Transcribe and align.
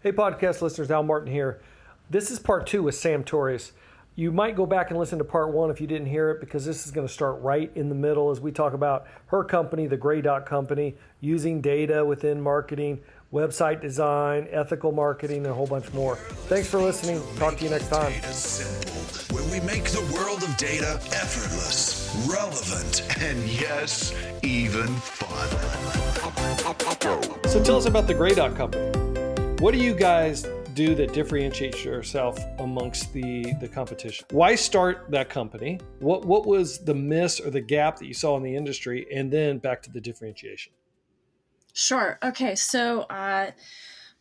Hey, 0.00 0.12
podcast 0.12 0.62
listeners, 0.62 0.92
Al 0.92 1.02
Martin 1.02 1.32
here. 1.32 1.60
This 2.08 2.30
is 2.30 2.38
part 2.38 2.68
two 2.68 2.84
with 2.84 2.94
Sam 2.94 3.24
Torres. 3.24 3.72
You 4.14 4.30
might 4.30 4.54
go 4.54 4.64
back 4.64 4.90
and 4.90 4.98
listen 4.98 5.18
to 5.18 5.24
part 5.24 5.52
one 5.52 5.72
if 5.72 5.80
you 5.80 5.88
didn't 5.88 6.06
hear 6.06 6.30
it 6.30 6.38
because 6.38 6.64
this 6.64 6.86
is 6.86 6.92
going 6.92 7.04
to 7.04 7.12
start 7.12 7.40
right 7.40 7.68
in 7.74 7.88
the 7.88 7.96
middle 7.96 8.30
as 8.30 8.40
we 8.40 8.52
talk 8.52 8.74
about 8.74 9.08
her 9.26 9.42
company, 9.42 9.88
the 9.88 9.96
Gray 9.96 10.20
Dot 10.20 10.46
Company, 10.46 10.94
using 11.20 11.60
data 11.60 12.04
within 12.04 12.40
marketing, 12.40 13.00
website 13.32 13.80
design, 13.80 14.46
ethical 14.52 14.92
marketing, 14.92 15.38
and 15.38 15.48
a 15.48 15.52
whole 15.52 15.66
bunch 15.66 15.92
more. 15.92 16.14
Thanks 16.46 16.68
for 16.68 16.78
listening. 16.78 17.20
Talk 17.36 17.56
to 17.56 17.64
you 17.64 17.70
next 17.70 17.88
time. 17.88 18.12
Where 19.32 19.42
we 19.50 19.58
make 19.66 19.86
the 19.86 20.08
world 20.14 20.44
of 20.44 20.56
data 20.56 21.00
effortless, 21.06 22.24
relevant, 22.30 23.02
and 23.20 23.36
yes, 23.48 24.14
even 24.44 24.86
fun. 24.86 25.48
So 27.48 27.60
tell 27.64 27.78
us 27.78 27.86
about 27.86 28.06
the 28.06 28.14
Gray 28.14 28.34
Dot 28.34 28.54
Company. 28.54 28.97
What 29.60 29.74
do 29.74 29.80
you 29.80 29.92
guys 29.92 30.46
do 30.74 30.94
that 30.94 31.12
differentiates 31.12 31.84
yourself 31.84 32.38
amongst 32.60 33.12
the 33.12 33.54
the 33.54 33.66
competition? 33.66 34.24
Why 34.30 34.54
start 34.54 35.10
that 35.10 35.28
company? 35.28 35.80
What 35.98 36.24
what 36.24 36.46
was 36.46 36.78
the 36.78 36.94
miss 36.94 37.40
or 37.40 37.50
the 37.50 37.60
gap 37.60 37.98
that 37.98 38.06
you 38.06 38.14
saw 38.14 38.36
in 38.36 38.44
the 38.44 38.54
industry, 38.54 39.08
and 39.12 39.32
then 39.32 39.58
back 39.58 39.82
to 39.82 39.90
the 39.90 40.00
differentiation? 40.00 40.72
Sure. 41.72 42.20
Okay. 42.22 42.54
So, 42.54 43.00
uh, 43.02 43.50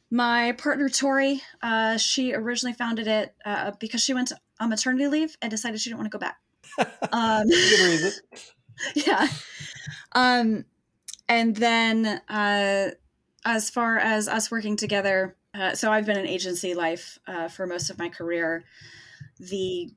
my 0.09 0.53
partner 0.53 0.89
Tori, 0.89 1.43
uh, 1.61 1.97
she 1.97 2.33
originally 2.33 2.73
founded 2.73 3.07
it 3.07 3.35
uh, 3.45 3.73
because 3.79 4.01
she 4.01 4.15
went 4.15 4.31
on 4.59 4.69
maternity 4.69 5.07
leave 5.07 5.37
and 5.43 5.51
decided 5.51 5.79
she 5.79 5.91
didn't 5.91 5.99
want 5.99 6.11
to 6.11 6.17
go 6.17 6.19
back. 6.19 6.37
Um, 7.11 7.47
Good 7.47 7.85
reason. 7.85 8.11
yeah. 9.07 9.27
Um, 10.13 10.65
and 11.29 11.55
then, 11.55 12.21
uh, 12.27 12.89
as 13.47 13.69
far 13.69 13.97
as 13.97 14.27
us 14.27 14.51
working 14.51 14.75
together, 14.75 15.36
uh, 15.57 15.73
so 15.73 15.91
I've 15.91 16.05
been 16.05 16.17
in 16.17 16.27
agency 16.27 16.73
life 16.73 17.19
uh, 17.27 17.47
for 17.47 17.65
most 17.65 17.89
of 17.89 17.97
my 17.97 18.09
career. 18.09 18.63
The 19.39 19.89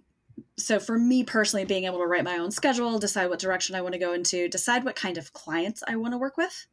so 0.56 0.78
for 0.78 0.98
me 0.98 1.24
personally, 1.24 1.64
being 1.64 1.84
able 1.84 1.98
to 1.98 2.06
write 2.06 2.24
my 2.24 2.38
own 2.38 2.50
schedule, 2.50 2.98
decide 2.98 3.28
what 3.28 3.38
direction 3.38 3.74
I 3.74 3.80
want 3.80 3.94
to 3.94 3.98
go 3.98 4.12
into, 4.12 4.48
decide 4.48 4.84
what 4.84 4.96
kind 4.96 5.18
of 5.18 5.32
clients 5.32 5.82
I 5.86 5.96
want 5.96 6.12
to 6.12 6.18
work 6.18 6.36
with, 6.36 6.66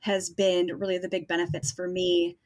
has 0.00 0.30
been 0.30 0.78
really 0.78 0.98
the 0.98 1.08
big 1.08 1.28
benefits 1.28 1.70
for 1.72 1.88
me 1.88 2.36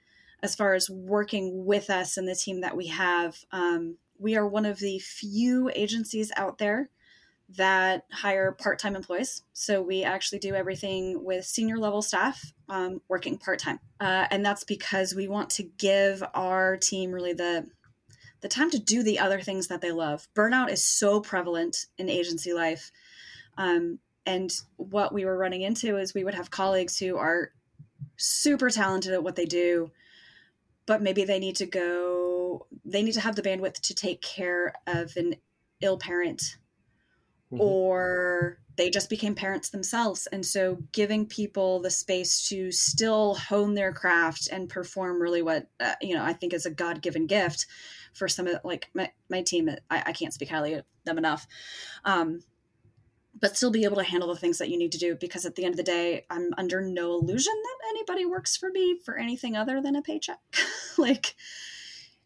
as 0.42 0.54
far 0.54 0.74
as 0.74 0.88
working 0.88 1.64
with 1.64 1.90
us 1.90 2.16
and 2.16 2.28
the 2.28 2.34
team 2.34 2.60
that 2.60 2.76
we 2.76 2.86
have. 2.88 3.36
Um, 3.50 3.96
we 4.18 4.36
are 4.36 4.46
one 4.46 4.66
of 4.66 4.78
the 4.78 4.98
few 4.98 5.70
agencies 5.74 6.32
out 6.36 6.58
there 6.58 6.90
that 7.56 8.04
hire 8.12 8.52
part 8.52 8.78
time 8.78 8.94
employees. 8.94 9.42
So 9.52 9.80
we 9.80 10.04
actually 10.04 10.38
do 10.38 10.54
everything 10.54 11.24
with 11.24 11.44
senior 11.44 11.78
level 11.78 12.02
staff 12.02 12.52
um, 12.68 13.00
working 13.08 13.38
part 13.38 13.58
time. 13.58 13.80
Uh, 14.00 14.26
and 14.30 14.44
that's 14.44 14.64
because 14.64 15.14
we 15.14 15.28
want 15.28 15.50
to 15.50 15.62
give 15.62 16.22
our 16.34 16.76
team 16.76 17.10
really 17.12 17.32
the 17.32 17.66
the 18.40 18.48
time 18.48 18.70
to 18.70 18.78
do 18.78 19.02
the 19.02 19.18
other 19.18 19.40
things 19.40 19.66
that 19.66 19.80
they 19.80 19.90
love. 19.90 20.28
Burnout 20.34 20.70
is 20.70 20.84
so 20.84 21.20
prevalent 21.20 21.86
in 21.96 22.08
agency 22.08 22.52
life. 22.52 22.92
Um, 23.56 23.98
and 24.26 24.52
what 24.76 25.12
we 25.12 25.24
were 25.24 25.36
running 25.36 25.62
into 25.62 25.96
is 25.96 26.14
we 26.14 26.22
would 26.22 26.34
have 26.34 26.50
colleagues 26.50 26.98
who 26.98 27.16
are 27.16 27.50
super 28.16 28.70
talented 28.70 29.12
at 29.12 29.24
what 29.24 29.34
they 29.34 29.44
do, 29.44 29.90
but 30.86 31.02
maybe 31.02 31.24
they 31.24 31.40
need 31.40 31.56
to 31.56 31.66
go, 31.66 32.66
they 32.84 33.02
need 33.02 33.14
to 33.14 33.20
have 33.20 33.34
the 33.34 33.42
bandwidth 33.42 33.80
to 33.80 33.94
take 33.94 34.22
care 34.22 34.72
of 34.86 35.16
an 35.16 35.34
ill 35.80 35.98
parent 35.98 36.58
mm-hmm. 37.52 37.60
or 37.60 38.58
they 38.76 38.90
just 38.90 39.10
became 39.10 39.34
parents 39.34 39.70
themselves. 39.70 40.28
And 40.30 40.46
so 40.46 40.78
giving 40.92 41.26
people 41.26 41.80
the 41.80 41.90
space 41.90 42.48
to 42.48 42.70
still 42.70 43.34
hone 43.34 43.74
their 43.74 43.92
craft 43.92 44.48
and 44.52 44.68
perform 44.68 45.20
really 45.20 45.42
what, 45.42 45.66
uh, 45.80 45.94
you 46.00 46.14
know, 46.14 46.24
I 46.24 46.32
think 46.32 46.52
is 46.52 46.66
a 46.66 46.70
God 46.70 47.02
given 47.02 47.26
gift 47.26 47.66
for 48.14 48.28
some 48.28 48.46
of 48.46 48.60
like 48.64 48.88
my, 48.94 49.10
my 49.28 49.42
team. 49.42 49.68
I, 49.90 50.02
I 50.06 50.12
can't 50.12 50.32
speak 50.32 50.48
highly 50.48 50.74
of 50.74 50.84
them 51.04 51.18
enough. 51.18 51.46
Um, 52.04 52.40
but 53.40 53.56
still 53.56 53.70
be 53.70 53.84
able 53.84 53.96
to 53.96 54.02
handle 54.02 54.28
the 54.28 54.40
things 54.40 54.58
that 54.58 54.68
you 54.68 54.78
need 54.78 54.92
to 54.92 54.98
do 54.98 55.14
because 55.14 55.44
at 55.44 55.54
the 55.54 55.64
end 55.64 55.74
of 55.74 55.76
the 55.76 55.82
day 55.82 56.24
i'm 56.30 56.50
under 56.56 56.80
no 56.80 57.12
illusion 57.14 57.52
that 57.54 57.88
anybody 57.88 58.24
works 58.24 58.56
for 58.56 58.70
me 58.70 58.98
for 59.04 59.16
anything 59.16 59.56
other 59.56 59.80
than 59.80 59.94
a 59.94 60.02
paycheck 60.02 60.40
like 60.98 61.36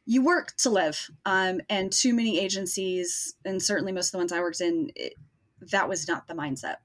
you 0.05 0.25
work 0.25 0.57
to 0.57 0.71
live 0.71 1.11
um, 1.25 1.61
and 1.71 1.93
too 1.93 2.13
many 2.15 2.41
agencies 2.41 3.35
and 3.45 3.63
certainly 3.63 3.93
most 3.93 4.09
of 4.09 4.13
the 4.13 4.19
ones 4.19 4.33
i 4.33 4.41
worked 4.41 4.61
in 4.61 4.91
it, 4.97 5.15
that 5.71 5.89
was 5.89 6.09
not 6.09 6.27
the 6.27 6.35
mindset. 6.35 6.77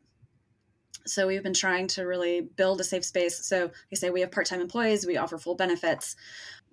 So 1.05 1.25
we've 1.25 1.43
been 1.43 1.53
trying 1.53 1.87
to 1.87 2.03
really 2.03 2.41
build 2.41 2.81
a 2.81 2.83
safe 2.83 3.05
space. 3.05 3.45
So 3.45 3.71
I 3.91 3.95
say 3.95 4.09
we 4.09 4.21
have 4.21 4.31
part-time 4.31 4.61
employees 4.61 5.05
we 5.05 5.17
offer 5.17 5.37
full 5.37 5.55
benefits 5.55 6.15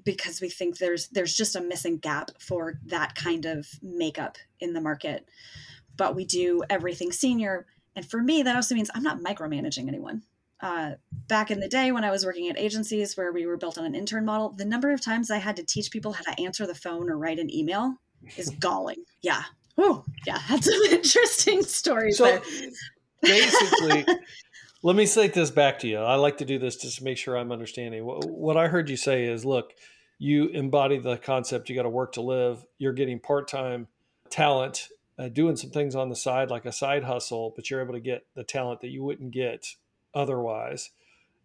because 0.04 0.40
we 0.40 0.50
think 0.50 0.76
there's 0.76 1.08
there's 1.08 1.34
just 1.34 1.56
a 1.56 1.60
missing 1.60 1.98
gap 1.98 2.30
for 2.40 2.74
that 2.86 3.14
kind 3.14 3.46
of 3.46 3.66
makeup 3.80 4.36
in 4.60 4.74
the 4.74 4.80
market. 4.80 5.26
But 5.96 6.16
we 6.16 6.24
do 6.24 6.62
everything 6.68 7.12
senior 7.12 7.66
and 7.96 8.08
for 8.08 8.20
me 8.22 8.42
that 8.42 8.56
also 8.56 8.74
means 8.74 8.90
i'm 8.94 9.02
not 9.02 9.20
micromanaging 9.20 9.88
anyone 9.88 10.22
uh, 10.60 10.92
back 11.28 11.50
in 11.50 11.60
the 11.60 11.68
day 11.68 11.92
when 11.92 12.04
I 12.04 12.10
was 12.10 12.24
working 12.24 12.48
at 12.48 12.58
agencies 12.58 13.16
where 13.16 13.32
we 13.32 13.46
were 13.46 13.56
built 13.56 13.78
on 13.78 13.84
an 13.84 13.94
intern 13.94 14.24
model, 14.24 14.50
the 14.50 14.64
number 14.64 14.92
of 14.92 15.00
times 15.00 15.30
I 15.30 15.38
had 15.38 15.56
to 15.56 15.64
teach 15.64 15.90
people 15.90 16.12
how 16.12 16.22
to 16.22 16.40
answer 16.40 16.66
the 16.66 16.74
phone 16.74 17.10
or 17.10 17.18
write 17.18 17.38
an 17.38 17.52
email 17.52 17.96
is 18.36 18.50
galling. 18.60 19.04
Yeah. 19.22 19.42
Whoa. 19.76 20.04
Yeah. 20.26 20.38
Had 20.40 20.64
some 20.64 20.80
interesting 20.90 21.62
stories 21.62 22.18
so, 22.18 22.24
there. 22.24 22.42
basically, 23.22 24.06
let 24.82 24.96
me 24.96 25.06
say 25.06 25.28
this 25.28 25.50
back 25.50 25.80
to 25.80 25.88
you. 25.88 25.98
I 25.98 26.14
like 26.14 26.38
to 26.38 26.44
do 26.44 26.58
this 26.58 26.76
just 26.76 26.98
to 26.98 27.04
make 27.04 27.18
sure 27.18 27.36
I'm 27.36 27.52
understanding. 27.52 28.02
What 28.04 28.56
I 28.56 28.68
heard 28.68 28.88
you 28.88 28.96
say 28.96 29.24
is 29.26 29.44
look, 29.44 29.72
you 30.18 30.46
embody 30.48 30.98
the 30.98 31.16
concept 31.16 31.68
you 31.68 31.74
got 31.74 31.82
to 31.82 31.88
work 31.88 32.12
to 32.12 32.22
live. 32.22 32.64
You're 32.78 32.92
getting 32.92 33.18
part 33.18 33.48
time 33.48 33.88
talent, 34.30 34.88
uh, 35.18 35.28
doing 35.28 35.56
some 35.56 35.70
things 35.70 35.94
on 35.94 36.08
the 36.08 36.16
side, 36.16 36.50
like 36.50 36.64
a 36.64 36.72
side 36.72 37.04
hustle, 37.04 37.52
but 37.54 37.70
you're 37.70 37.82
able 37.82 37.94
to 37.94 38.00
get 38.00 38.24
the 38.34 38.44
talent 38.44 38.80
that 38.80 38.88
you 38.88 39.02
wouldn't 39.02 39.32
get 39.32 39.66
otherwise. 40.14 40.90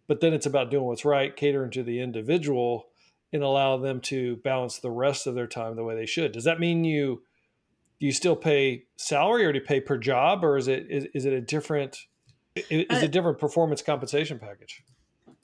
But 0.08 0.22
then 0.22 0.34
it's 0.34 0.46
about 0.46 0.72
doing 0.72 0.86
what's 0.86 1.06
right, 1.06 1.36
catering 1.36 1.72
to 1.72 1.84
the 1.84 2.02
individual, 2.02 2.88
and 3.32 3.44
allow 3.44 3.78
them 3.78 4.02
to 4.02 4.38
balance 4.38 4.80
the 4.80 4.92
rest 4.92 5.28
of 5.28 5.36
their 5.36 5.48
time 5.48 5.76
the 5.76 5.84
way 5.84 5.96
they 5.96 6.06
should. 6.06 6.32
Does 6.32 6.46
that 6.46 6.60
mean 6.60 6.84
you 6.84 7.24
you 8.00 8.12
still 8.12 8.36
pay 8.36 8.86
salary 8.96 9.46
or 9.46 9.52
do 9.52 9.60
you 9.60 9.66
pay 9.66 9.82
per 9.82 9.98
job, 9.98 10.44
or 10.44 10.58
is 10.58 10.68
it 10.68 10.88
is, 10.90 11.08
is 11.14 11.26
it 11.26 11.34
a 11.34 11.42
different 11.42 11.98
is 12.56 12.64
it 12.70 12.88
a 12.90 13.06
uh, 13.06 13.08
different 13.08 13.38
performance 13.38 13.82
compensation 13.82 14.40
package? 14.40 14.84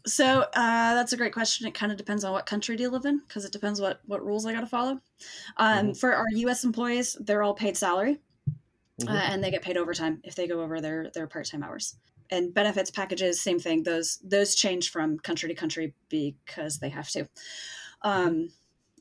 So 0.08 0.42
uh, 0.42 0.94
that's 0.94 1.14
a 1.14 1.18
great 1.18 1.34
question. 1.34 1.68
It 1.68 1.74
kind 1.74 1.92
of 1.92 1.98
depends 1.98 2.24
on 2.24 2.32
what 2.32 2.46
country 2.46 2.76
do 2.76 2.84
you 2.84 2.90
live 2.90 3.06
in, 3.06 3.22
because 3.28 3.46
it 3.46 3.52
depends 3.52 3.82
what 3.82 4.02
what 4.06 4.26
rules 4.26 4.46
I 4.46 4.54
got 4.54 4.62
to 4.62 4.68
follow. 4.68 5.00
Um, 5.58 5.88
mm-hmm. 5.88 5.92
For 5.94 6.14
our 6.14 6.26
U.S. 6.32 6.64
employees, 6.64 7.18
they're 7.20 7.44
all 7.44 7.54
paid 7.54 7.78
salary, 7.78 8.20
mm-hmm. 9.02 9.10
uh, 9.10 9.22
and 9.30 9.44
they 9.44 9.52
get 9.52 9.62
paid 9.62 9.78
overtime 9.78 10.22
if 10.24 10.36
they 10.36 10.48
go 10.48 10.62
over 10.62 10.82
their 10.82 11.12
their 11.14 11.28
part 11.28 11.46
time 11.46 11.64
hours 11.64 11.96
and 12.30 12.54
benefits 12.54 12.92
packages 12.92 13.42
same 13.42 13.60
thing 13.60 13.84
those 13.84 14.20
those 14.24 14.56
change 14.56 14.92
from 14.92 15.20
country 15.20 15.50
to 15.50 15.56
country 15.56 15.94
because 16.10 16.80
they 16.80 16.90
have 16.90 17.10
to 17.10 17.28
um, 18.02 18.50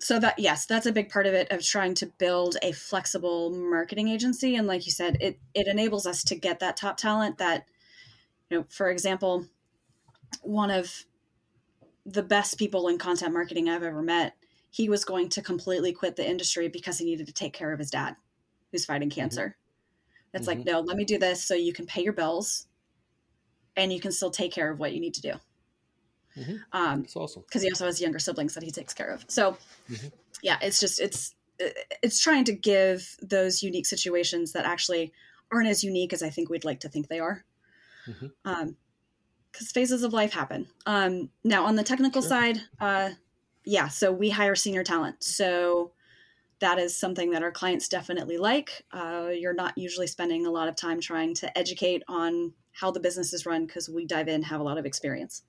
so 0.00 0.18
that 0.18 0.38
yes 0.38 0.66
that's 0.66 0.86
a 0.86 0.92
big 0.92 1.08
part 1.08 1.26
of 1.26 1.34
it 1.34 1.50
of 1.50 1.62
trying 1.62 1.94
to 1.94 2.06
build 2.18 2.56
a 2.62 2.72
flexible 2.72 3.50
marketing 3.50 4.08
agency 4.08 4.56
and 4.56 4.66
like 4.66 4.84
you 4.86 4.92
said 4.92 5.16
it 5.20 5.38
it 5.54 5.66
enables 5.66 6.06
us 6.06 6.22
to 6.24 6.34
get 6.34 6.60
that 6.60 6.76
top 6.76 6.96
talent 6.96 7.38
that 7.38 7.66
you 8.50 8.58
know 8.58 8.66
for 8.68 8.90
example 8.90 9.46
one 10.42 10.70
of 10.70 11.04
the 12.04 12.22
best 12.22 12.58
people 12.58 12.88
in 12.88 12.98
content 12.98 13.32
marketing 13.32 13.68
i've 13.68 13.82
ever 13.82 14.02
met 14.02 14.34
he 14.70 14.88
was 14.88 15.04
going 15.04 15.28
to 15.28 15.40
completely 15.40 15.92
quit 15.92 16.16
the 16.16 16.28
industry 16.28 16.68
because 16.68 16.98
he 16.98 17.04
needed 17.04 17.26
to 17.26 17.32
take 17.32 17.52
care 17.52 17.72
of 17.72 17.78
his 17.78 17.90
dad 17.90 18.16
who's 18.72 18.84
fighting 18.84 19.08
mm-hmm. 19.08 19.20
cancer 19.20 19.56
mm-hmm. 19.56 20.36
it's 20.36 20.48
mm-hmm. 20.48 20.58
like 20.58 20.66
no 20.66 20.80
let 20.80 20.96
me 20.96 21.04
do 21.04 21.18
this 21.18 21.44
so 21.44 21.54
you 21.54 21.72
can 21.72 21.86
pay 21.86 22.02
your 22.02 22.12
bills 22.12 22.66
and 23.76 23.92
you 23.92 24.00
can 24.00 24.12
still 24.12 24.30
take 24.30 24.52
care 24.52 24.70
of 24.70 24.78
what 24.78 24.92
you 24.92 25.00
need 25.00 25.14
to 25.14 25.20
do. 25.20 25.32
Mm-hmm. 26.36 26.56
Um, 26.72 27.02
That's 27.02 27.16
awesome. 27.16 27.44
Because 27.46 27.62
he 27.62 27.70
also 27.70 27.86
has 27.86 28.00
younger 28.00 28.18
siblings 28.18 28.54
that 28.54 28.62
he 28.62 28.70
takes 28.70 28.92
care 28.92 29.08
of. 29.08 29.24
So, 29.28 29.56
mm-hmm. 29.90 30.08
yeah, 30.43 30.58
it's 30.60 30.81
just 30.81 31.00
it's 31.00 31.34
it's 31.58 32.20
trying 32.20 32.44
to 32.44 32.52
give 32.52 33.16
those 33.22 33.62
unique 33.62 33.87
situations 33.87 34.52
that 34.52 34.64
actually 34.64 35.12
aren't 35.52 35.69
as 35.69 35.84
unique 35.84 36.12
as 36.12 36.22
I 36.22 36.31
think 36.31 36.50
we'd 36.50 36.64
like 36.64 36.81
to 36.81 36.88
think 36.88 37.08
they 37.08 37.20
are. 37.20 37.44
Mm-hmm. 38.08 38.26
Um, 38.44 38.76
because 39.52 39.70
phases 39.70 40.02
of 40.02 40.12
life 40.12 40.32
happen. 40.32 40.66
Um, 40.84 41.31
now 41.44 41.64
on 41.64 41.76
the 41.76 41.84
technical 41.84 42.22
sure. 42.22 42.28
side, 42.28 42.60
uh, 42.81 43.10
yeah, 43.64 43.87
so 43.87 44.10
we 44.10 44.31
hire 44.31 44.56
senior 44.56 44.82
talent. 44.82 45.22
So 45.22 45.93
that 46.58 46.81
is 46.81 46.96
something 46.96 47.31
that 47.31 47.43
our 47.44 47.52
clients 47.52 47.88
definitely 47.88 48.37
like. 48.37 48.84
Uh, 48.90 49.28
you're 49.32 49.54
not 49.54 49.78
usually 49.78 50.08
spending 50.08 50.44
a 50.44 50.50
lot 50.50 50.66
of 50.66 50.75
time 50.75 51.00
trying 51.00 51.34
to 51.34 51.56
educate 51.56 52.02
on 52.08 52.52
how 52.75 52.91
the 52.91 53.00
business 53.00 53.32
is 53.32 53.47
run 53.47 53.67
because 53.67 53.88
we 53.88 54.05
dive 54.05 54.29
in, 54.29 54.43
have 54.43 54.61
a 54.61 54.65
lot 54.65 54.79
of 54.79 54.87
experience. 54.87 55.43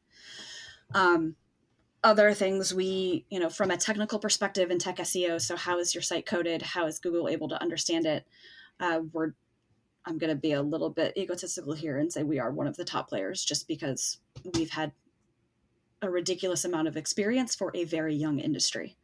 Um, 0.94 1.36
other 2.04 2.34
things 2.34 2.74
we, 2.74 3.26
you 3.30 3.40
know, 3.40 3.50
from 3.50 3.72
a 3.72 3.78
technical 3.78 4.20
perspective 4.20 4.70
in 4.70 4.78
tech 4.78 4.98
SEO. 4.98 5.42
So, 5.42 5.56
how 5.56 5.80
is 5.80 5.96
your 5.96 6.04
site 6.04 6.26
coded? 6.26 6.62
How 6.62 6.86
is 6.86 7.00
Google 7.00 7.28
able 7.28 7.50
to 7.50 7.62
understand 7.62 8.06
it? 8.06 8.26
Uh, 8.80 9.02
we're, 9.12 9.34
I'm 10.06 10.20
going 10.20 10.30
to 10.30 10.36
be 10.36 10.52
a 10.52 10.62
little 10.62 10.92
bit 10.92 11.18
egotistical 11.18 11.74
here 11.74 11.98
and 11.98 12.14
say 12.14 12.22
we 12.22 12.40
are 12.40 12.52
one 12.52 12.68
of 12.68 12.78
the 12.78 12.86
top 12.86 13.10
players 13.10 13.44
just 13.44 13.68
because 13.68 14.20
we've 14.54 14.70
had 14.70 14.92
a 16.02 16.10
ridiculous 16.10 16.64
amount 16.64 16.88
of 16.88 16.96
experience 16.96 17.56
for 17.56 17.72
a 17.74 17.86
very 17.86 18.14
young 18.14 18.40
industry. 18.40 18.96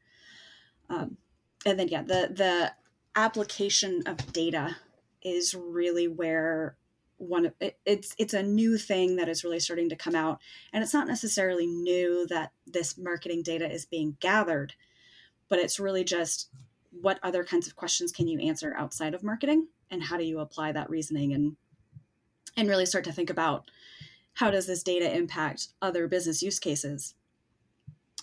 Um, 0.90 1.18
and 1.66 1.80
then 1.80 1.88
yeah, 1.88 2.04
the 2.04 2.32
the 2.32 2.72
application 3.16 4.04
of 4.06 4.32
data 4.32 4.78
is 5.24 5.56
really 5.56 6.08
where 6.08 6.76
one 7.22 7.46
of 7.46 7.54
it, 7.60 7.78
it's 7.86 8.16
it's 8.18 8.34
a 8.34 8.44
new 8.44 8.78
thing 8.78 9.16
that 9.16 9.30
is 9.30 9.44
really 9.44 9.60
starting 9.60 9.90
to 9.90 9.96
come 9.96 10.16
out 10.16 10.40
and 10.74 10.84
it's 10.84 10.94
not 10.94 11.08
necessarily 11.08 11.68
new 11.68 12.26
that 12.28 12.52
this 12.66 12.98
marketing 12.98 13.44
data 13.44 13.72
is 13.72 13.86
being 13.86 14.18
gathered 14.20 14.74
but 15.50 15.60
it's 15.60 15.80
really 15.80 16.04
just 16.04 16.50
what 16.90 17.20
other 17.22 17.44
kinds 17.44 17.68
of 17.68 17.76
questions 17.76 18.12
can 18.12 18.28
you 18.28 18.40
answer 18.40 18.74
outside 18.78 19.14
of 19.14 19.24
marketing 19.24 19.68
and 19.92 20.04
how 20.04 20.18
do 20.18 20.24
you 20.24 20.40
apply 20.40 20.72
that 20.72 20.90
reasoning 20.90 21.34
and 21.34 21.56
and 22.58 22.68
really 22.68 22.86
start 22.86 23.04
to 23.04 23.14
think 23.14 23.30
about 23.30 23.70
how 24.34 24.52
does 24.52 24.68
this 24.68 24.84
data 24.84 25.14
impact 25.16 25.70
other 25.82 26.08
business 26.08 26.42
use 26.42 26.60
cases? 26.60 27.16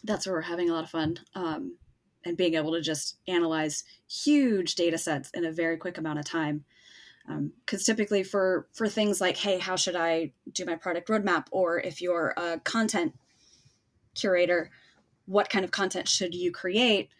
That's 0.05 0.27
where 0.27 0.37
we're 0.37 0.43
having 0.43 0.71
a 0.71 0.73
lot 0.73 0.85
of 0.85 0.91
fun 0.91 1.19
um, 1.35 1.77
and 2.25 2.37
being 2.37 2.55
able 2.55 2.73
to 2.73 2.81
just 2.81 3.17
analyze 3.27 3.85
huge 4.09 4.75
data 4.75 4.99
sets 4.99 5.31
in 5.31 5.45
a 5.45 5.53
very 5.53 5.77
quick 5.77 5.99
amount 5.99 6.19
of 6.19 6.25
time 6.25 6.65
because 7.65 7.89
um, 7.89 7.95
typically 7.95 8.23
for 8.23 8.67
for 8.73 8.89
things 8.89 9.21
like 9.21 9.37
hey 9.37 9.59
how 9.59 9.77
should 9.77 9.97
i 9.97 10.33
do 10.53 10.65
my 10.65 10.75
product 10.75 11.09
roadmap? 11.09 11.47
Or 11.51 11.79
if 11.79 12.01
you're 12.01 12.35
a 12.37 12.59
content 12.61 13.15
curator 14.15 14.71
what 15.27 15.51
kind 15.51 15.65
of 15.65 15.71
content 15.71 16.09
should 16.09 16.35
you 16.35 16.51
create? 16.51 17.11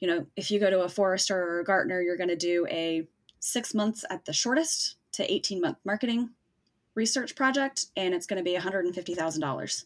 You 0.00 0.08
know 0.08 0.26
if 0.36 0.50
you 0.50 0.58
go 0.58 0.70
to 0.70 0.82
a 0.82 0.88
forrester 0.88 1.40
or 1.40 1.60
a 1.60 1.64
gartner 1.64 2.00
you're 2.00 2.16
going 2.16 2.28
to 2.28 2.36
do 2.36 2.66
a 2.68 3.06
six 3.40 3.74
months 3.74 4.04
at 4.10 4.24
the 4.24 4.32
shortest 4.32 4.96
to 5.12 5.32
18 5.32 5.60
month 5.60 5.78
marketing 5.84 6.30
research 6.94 7.34
project 7.34 7.86
and 7.96 8.14
it's 8.14 8.26
going 8.26 8.38
to 8.38 8.44
be 8.44 8.56
$150000 8.56 9.84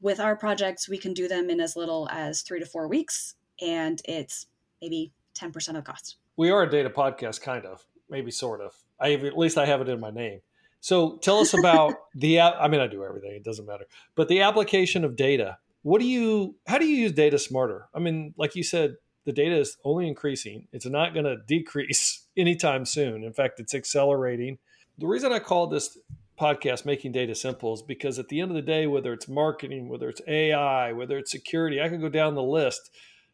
with 0.00 0.20
our 0.20 0.36
projects 0.36 0.88
we 0.88 0.98
can 0.98 1.12
do 1.12 1.28
them 1.28 1.50
in 1.50 1.60
as 1.60 1.76
little 1.76 2.08
as 2.10 2.42
three 2.42 2.60
to 2.60 2.66
four 2.66 2.86
weeks 2.88 3.34
and 3.60 4.00
it's 4.04 4.46
maybe 4.80 5.12
10% 5.34 5.68
of 5.68 5.74
the 5.74 5.82
cost. 5.82 6.16
We 6.36 6.50
are 6.50 6.62
a 6.62 6.70
data 6.70 6.90
podcast 6.90 7.40
kind 7.40 7.64
of 7.66 7.84
maybe 8.10 8.30
sort 8.30 8.60
of. 8.60 8.74
I 9.00 9.12
at 9.12 9.38
least 9.38 9.58
I 9.58 9.66
have 9.66 9.80
it 9.80 9.88
in 9.88 10.00
my 10.00 10.10
name. 10.10 10.40
So 10.80 11.16
tell 11.18 11.38
us 11.38 11.54
about 11.54 11.94
the. 12.14 12.40
I 12.40 12.68
mean, 12.68 12.80
I 12.80 12.86
do 12.86 13.04
everything. 13.04 13.32
It 13.32 13.44
doesn't 13.44 13.66
matter. 13.66 13.84
But 14.14 14.28
the 14.28 14.42
application 14.42 15.04
of 15.04 15.16
data. 15.16 15.58
What 15.82 16.00
do 16.00 16.06
you? 16.06 16.56
How 16.66 16.78
do 16.78 16.86
you 16.86 16.96
use 16.96 17.12
data 17.12 17.38
smarter? 17.38 17.88
I 17.94 18.00
mean, 18.00 18.34
like 18.36 18.56
you 18.56 18.62
said, 18.62 18.96
the 19.24 19.32
data 19.32 19.56
is 19.56 19.76
only 19.84 20.08
increasing. 20.08 20.66
It's 20.72 20.86
not 20.86 21.14
going 21.14 21.26
to 21.26 21.36
decrease 21.46 22.26
anytime 22.36 22.84
soon. 22.84 23.22
In 23.24 23.32
fact, 23.32 23.60
it's 23.60 23.74
accelerating. 23.74 24.58
The 24.98 25.06
reason 25.06 25.32
I 25.32 25.38
called 25.38 25.70
this 25.70 25.96
podcast 26.38 26.84
"Making 26.84 27.12
Data 27.12 27.34
Simple" 27.34 27.74
is 27.74 27.82
because 27.82 28.18
at 28.18 28.28
the 28.28 28.40
end 28.40 28.50
of 28.50 28.56
the 28.56 28.62
day, 28.62 28.86
whether 28.86 29.12
it's 29.12 29.28
marketing, 29.28 29.88
whether 29.88 30.08
it's 30.08 30.20
AI, 30.26 30.92
whether 30.92 31.18
it's 31.18 31.30
security, 31.30 31.80
I 31.80 31.88
can 31.88 32.00
go 32.00 32.08
down 32.08 32.34
the 32.34 32.42
list. 32.42 32.90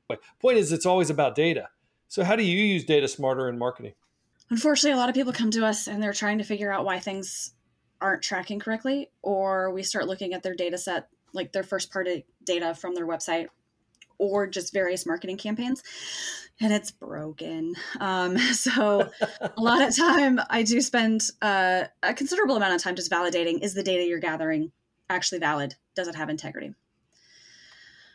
But 0.07 0.21
point 0.41 0.59
is, 0.59 0.71
it's 0.71 0.87
always 0.87 1.11
about 1.11 1.35
data. 1.35 1.69
So, 2.09 2.23
how 2.25 2.37
do 2.37 2.43
you 2.43 2.63
use 2.63 2.85
data 2.85 3.09
smarter 3.09 3.49
in 3.49 3.59
marketing? 3.59 3.95
Unfortunately, 4.51 4.93
a 4.93 5.01
lot 5.01 5.09
of 5.09 5.15
people 5.15 5.33
come 5.33 5.51
to 5.53 5.65
us 5.65 5.87
and 5.87 6.03
they're 6.03 6.13
trying 6.13 6.39
to 6.39 6.45
figure 6.45 6.73
out 6.73 6.85
why 6.85 6.99
things 6.99 7.53
aren't 8.01 8.23
tracking 8.23 8.59
correctly, 8.59 9.11
or 9.23 9.71
we 9.71 9.83
start 9.83 10.07
looking 10.07 10.35
at 10.35 10.43
their 10.43 10.55
data 10.55 10.79
set, 10.79 11.09
like 11.33 11.53
their 11.53 11.63
first 11.63 11.93
party 11.93 12.27
data 12.45 12.75
from 12.75 12.95
their 12.95 13.07
website, 13.07 13.47
or 14.19 14.47
just 14.47 14.73
various 14.73 15.07
marketing 15.07 15.37
campaigns, 15.37 15.83
and 16.61 16.73
it's 16.73 16.91
broken. 16.91 17.75
Um, 18.01 18.39
so, 18.53 19.11
a 19.41 19.61
lot 19.61 19.87
of 19.87 19.97
time 19.97 20.41
I 20.51 20.63
do 20.63 20.81
spend 20.81 21.23
uh, 21.43 21.85
a 22.03 22.15
considerable 22.15 22.57
amount 22.57 22.75
of 22.75 22.83
time 22.83 22.97
just 22.97 23.11
validating 23.11 23.63
is 23.63 23.75
the 23.75 23.83
data 23.83 24.05
you're 24.05 24.21
gathering 24.21 24.73
actually 25.09 25.39
valid? 25.39 25.75
Does 25.95 26.09
it 26.09 26.15
have 26.15 26.29
integrity? 26.31 26.75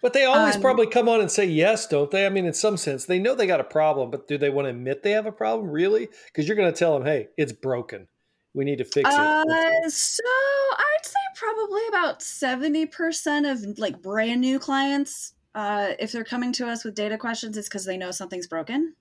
But 0.02 0.14
they 0.14 0.26
always 0.26 0.56
um, 0.56 0.62
probably 0.62 0.88
come 0.88 1.10
on 1.10 1.20
and 1.20 1.30
say 1.30 1.46
yes, 1.46 1.88
don't 1.88 2.10
they? 2.10 2.26
I 2.26 2.30
mean, 2.30 2.46
in 2.46 2.54
some 2.54 2.78
sense, 2.78 3.06
they 3.06 3.20
know 3.20 3.36
they 3.36 3.48
got 3.48 3.60
a 3.60 3.66
problem, 3.66 4.12
but 4.12 4.28
do 4.28 4.38
they 4.38 4.50
want 4.50 4.66
to 4.66 4.70
admit 4.70 5.04
they 5.04 5.12
have 5.12 5.26
a 5.26 5.32
problem, 5.32 5.70
really? 5.70 6.08
Because 6.28 6.48
you're 6.48 6.56
going 6.56 6.72
to 6.72 6.78
tell 6.78 6.94
them, 6.94 7.06
hey, 7.06 7.28
it's 7.38 7.52
broken. 7.52 8.08
We 8.54 8.66
need 8.66 8.78
to 8.78 8.86
fix 8.86 9.10
uh, 9.10 9.44
it. 9.48 9.92
So 9.92 10.24
I'd 10.24 11.06
say 11.06 11.14
probably 11.36 11.82
about 11.90 12.22
70% 12.22 13.52
of 13.52 13.78
like 13.78 14.02
brand 14.02 14.42
new 14.42 14.58
clients, 14.58 15.34
uh, 15.54 15.94
if 16.00 16.12
they're 16.12 16.24
coming 16.24 16.54
to 16.54 16.68
us 16.68 16.84
with 16.84 16.96
data 16.96 17.18
questions, 17.18 17.58
it's 17.58 17.68
because 17.68 17.86
they 17.86 17.98
know 17.98 18.12
something's 18.12 18.48
broken. 18.48 18.96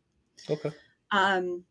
Okay. 0.50 0.70
Um, 1.10 1.64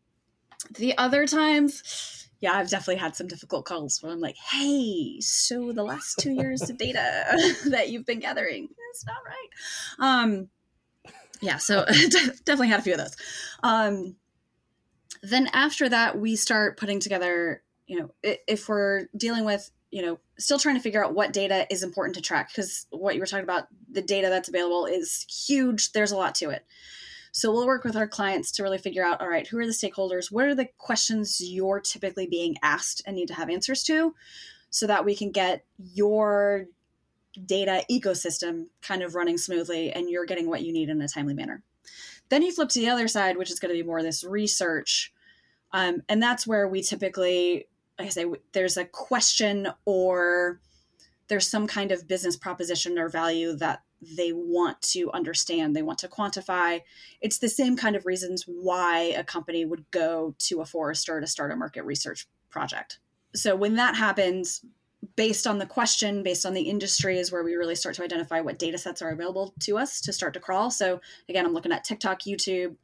the 0.76 0.96
other 0.98 1.26
times, 1.26 2.27
yeah, 2.40 2.52
I've 2.52 2.70
definitely 2.70 2.96
had 2.96 3.16
some 3.16 3.26
difficult 3.26 3.64
calls 3.64 4.02
where 4.02 4.12
I'm 4.12 4.20
like, 4.20 4.36
hey, 4.36 5.20
so 5.20 5.72
the 5.72 5.82
last 5.82 6.18
two 6.18 6.32
years 6.32 6.68
of 6.70 6.78
data 6.78 7.24
that 7.70 7.88
you've 7.88 8.06
been 8.06 8.20
gathering, 8.20 8.68
it's 8.90 9.04
not 9.04 9.16
right. 9.26 10.22
Um, 10.22 10.48
yeah, 11.40 11.56
so 11.56 11.84
definitely 12.44 12.68
had 12.68 12.80
a 12.80 12.82
few 12.82 12.94
of 12.94 12.98
those. 12.98 13.16
Um, 13.62 14.16
then 15.22 15.48
after 15.52 15.88
that, 15.88 16.18
we 16.18 16.36
start 16.36 16.76
putting 16.76 17.00
together, 17.00 17.62
you 17.86 18.00
know, 18.00 18.10
if 18.22 18.68
we're 18.68 19.06
dealing 19.16 19.44
with, 19.44 19.70
you 19.90 20.02
know, 20.02 20.20
still 20.38 20.58
trying 20.58 20.76
to 20.76 20.82
figure 20.82 21.04
out 21.04 21.14
what 21.14 21.32
data 21.32 21.66
is 21.70 21.82
important 21.82 22.14
to 22.16 22.22
track, 22.22 22.50
because 22.50 22.86
what 22.90 23.14
you 23.14 23.20
were 23.20 23.26
talking 23.26 23.44
about, 23.44 23.66
the 23.90 24.02
data 24.02 24.28
that's 24.28 24.48
available 24.48 24.86
is 24.86 25.26
huge. 25.28 25.90
There's 25.90 26.12
a 26.12 26.16
lot 26.16 26.36
to 26.36 26.50
it. 26.50 26.64
So 27.32 27.52
we'll 27.52 27.66
work 27.66 27.84
with 27.84 27.96
our 27.96 28.08
clients 28.08 28.50
to 28.52 28.62
really 28.62 28.78
figure 28.78 29.04
out 29.04 29.20
all 29.20 29.28
right, 29.28 29.46
who 29.46 29.58
are 29.58 29.66
the 29.66 29.72
stakeholders? 29.72 30.32
What 30.32 30.46
are 30.46 30.54
the 30.54 30.68
questions 30.78 31.40
you're 31.40 31.80
typically 31.80 32.26
being 32.26 32.56
asked 32.62 33.02
and 33.06 33.16
need 33.16 33.28
to 33.28 33.34
have 33.34 33.50
answers 33.50 33.82
to 33.84 34.14
so 34.70 34.86
that 34.86 35.04
we 35.04 35.14
can 35.14 35.30
get 35.30 35.64
your 35.78 36.66
data 37.44 37.84
ecosystem 37.90 38.66
kind 38.82 39.02
of 39.02 39.14
running 39.14 39.38
smoothly 39.38 39.92
and 39.92 40.10
you're 40.10 40.26
getting 40.26 40.48
what 40.48 40.62
you 40.62 40.72
need 40.72 40.88
in 40.88 41.00
a 41.00 41.08
timely 41.08 41.34
manner. 41.34 41.62
Then 42.28 42.42
you 42.42 42.52
flip 42.52 42.68
to 42.70 42.80
the 42.80 42.90
other 42.90 43.08
side, 43.08 43.36
which 43.36 43.50
is 43.50 43.60
going 43.60 43.74
to 43.74 43.80
be 43.80 43.86
more 43.86 43.98
of 43.98 44.04
this 44.04 44.24
research. 44.24 45.12
Um, 45.72 46.02
and 46.08 46.22
that's 46.22 46.46
where 46.46 46.68
we 46.68 46.82
typically, 46.82 47.66
like 47.98 48.08
I 48.08 48.10
say, 48.10 48.26
there's 48.52 48.76
a 48.76 48.84
question 48.84 49.68
or 49.84 50.60
there's 51.28 51.46
some 51.46 51.66
kind 51.66 51.92
of 51.92 52.08
business 52.08 52.36
proposition 52.36 52.98
or 52.98 53.08
value 53.08 53.54
that 53.56 53.82
they 54.00 54.32
want 54.32 54.80
to 54.82 55.10
understand, 55.12 55.74
they 55.74 55.82
want 55.82 55.98
to 56.00 56.08
quantify. 56.08 56.82
It's 57.20 57.38
the 57.38 57.48
same 57.48 57.76
kind 57.76 57.96
of 57.96 58.06
reasons 58.06 58.44
why 58.46 59.14
a 59.16 59.24
company 59.24 59.64
would 59.64 59.90
go 59.90 60.34
to 60.38 60.60
a 60.60 60.66
Forrester 60.66 61.20
to 61.20 61.26
start 61.26 61.52
a 61.52 61.56
market 61.56 61.82
research 61.84 62.26
project. 62.50 62.98
So 63.34 63.56
when 63.56 63.76
that 63.76 63.96
happens, 63.96 64.64
based 65.16 65.46
on 65.46 65.58
the 65.58 65.66
question, 65.66 66.22
based 66.22 66.46
on 66.46 66.54
the 66.54 66.62
industry, 66.62 67.18
is 67.18 67.30
where 67.30 67.44
we 67.44 67.54
really 67.54 67.74
start 67.74 67.94
to 67.96 68.04
identify 68.04 68.40
what 68.40 68.58
data 68.58 68.78
sets 68.78 69.02
are 69.02 69.10
available 69.10 69.54
to 69.60 69.78
us 69.78 70.00
to 70.02 70.12
start 70.12 70.34
to 70.34 70.40
crawl. 70.40 70.70
So 70.70 71.00
again, 71.28 71.44
I'm 71.44 71.52
looking 71.52 71.72
at 71.72 71.84
TikTok, 71.84 72.22
YouTube, 72.22 72.76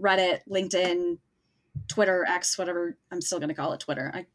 Reddit, 0.00 0.40
LinkedIn, 0.48 1.18
Twitter, 1.88 2.24
X, 2.28 2.58
whatever. 2.58 2.96
I'm 3.10 3.20
still 3.20 3.38
going 3.38 3.48
to 3.48 3.54
call 3.54 3.72
it 3.72 3.80
Twitter. 3.80 4.10
I, 4.14 4.26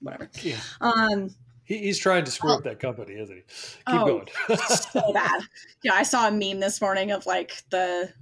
whatever. 0.00 0.30
Yeah. 0.42 0.56
Um, 0.80 1.34
he, 1.64 1.78
he's 1.78 1.98
trying 1.98 2.24
to 2.24 2.30
screw 2.30 2.50
oh. 2.50 2.56
up 2.56 2.64
that 2.64 2.78
company, 2.78 3.14
isn't 3.14 3.34
he? 3.34 3.42
Keep 3.42 4.00
oh, 4.00 4.06
going. 4.06 4.26
so 4.66 5.12
bad. 5.14 5.42
Yeah, 5.82 5.94
I 5.94 6.02
saw 6.02 6.28
a 6.28 6.30
meme 6.30 6.60
this 6.60 6.80
morning 6.80 7.10
of 7.10 7.26
like 7.26 7.62
the 7.70 8.12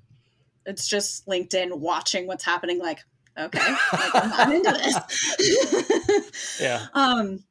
it's 0.65 0.89
just 0.89 1.27
LinkedIn 1.27 1.79
watching 1.79 2.27
what's 2.27 2.45
happening. 2.45 2.79
Like, 2.79 3.01
okay, 3.39 3.59
like, 3.93 4.15
I'm, 4.15 4.33
I'm 4.33 4.53
into 4.53 4.73
this. 4.73 6.59
yeah. 6.61 6.87
Um. 6.95 7.45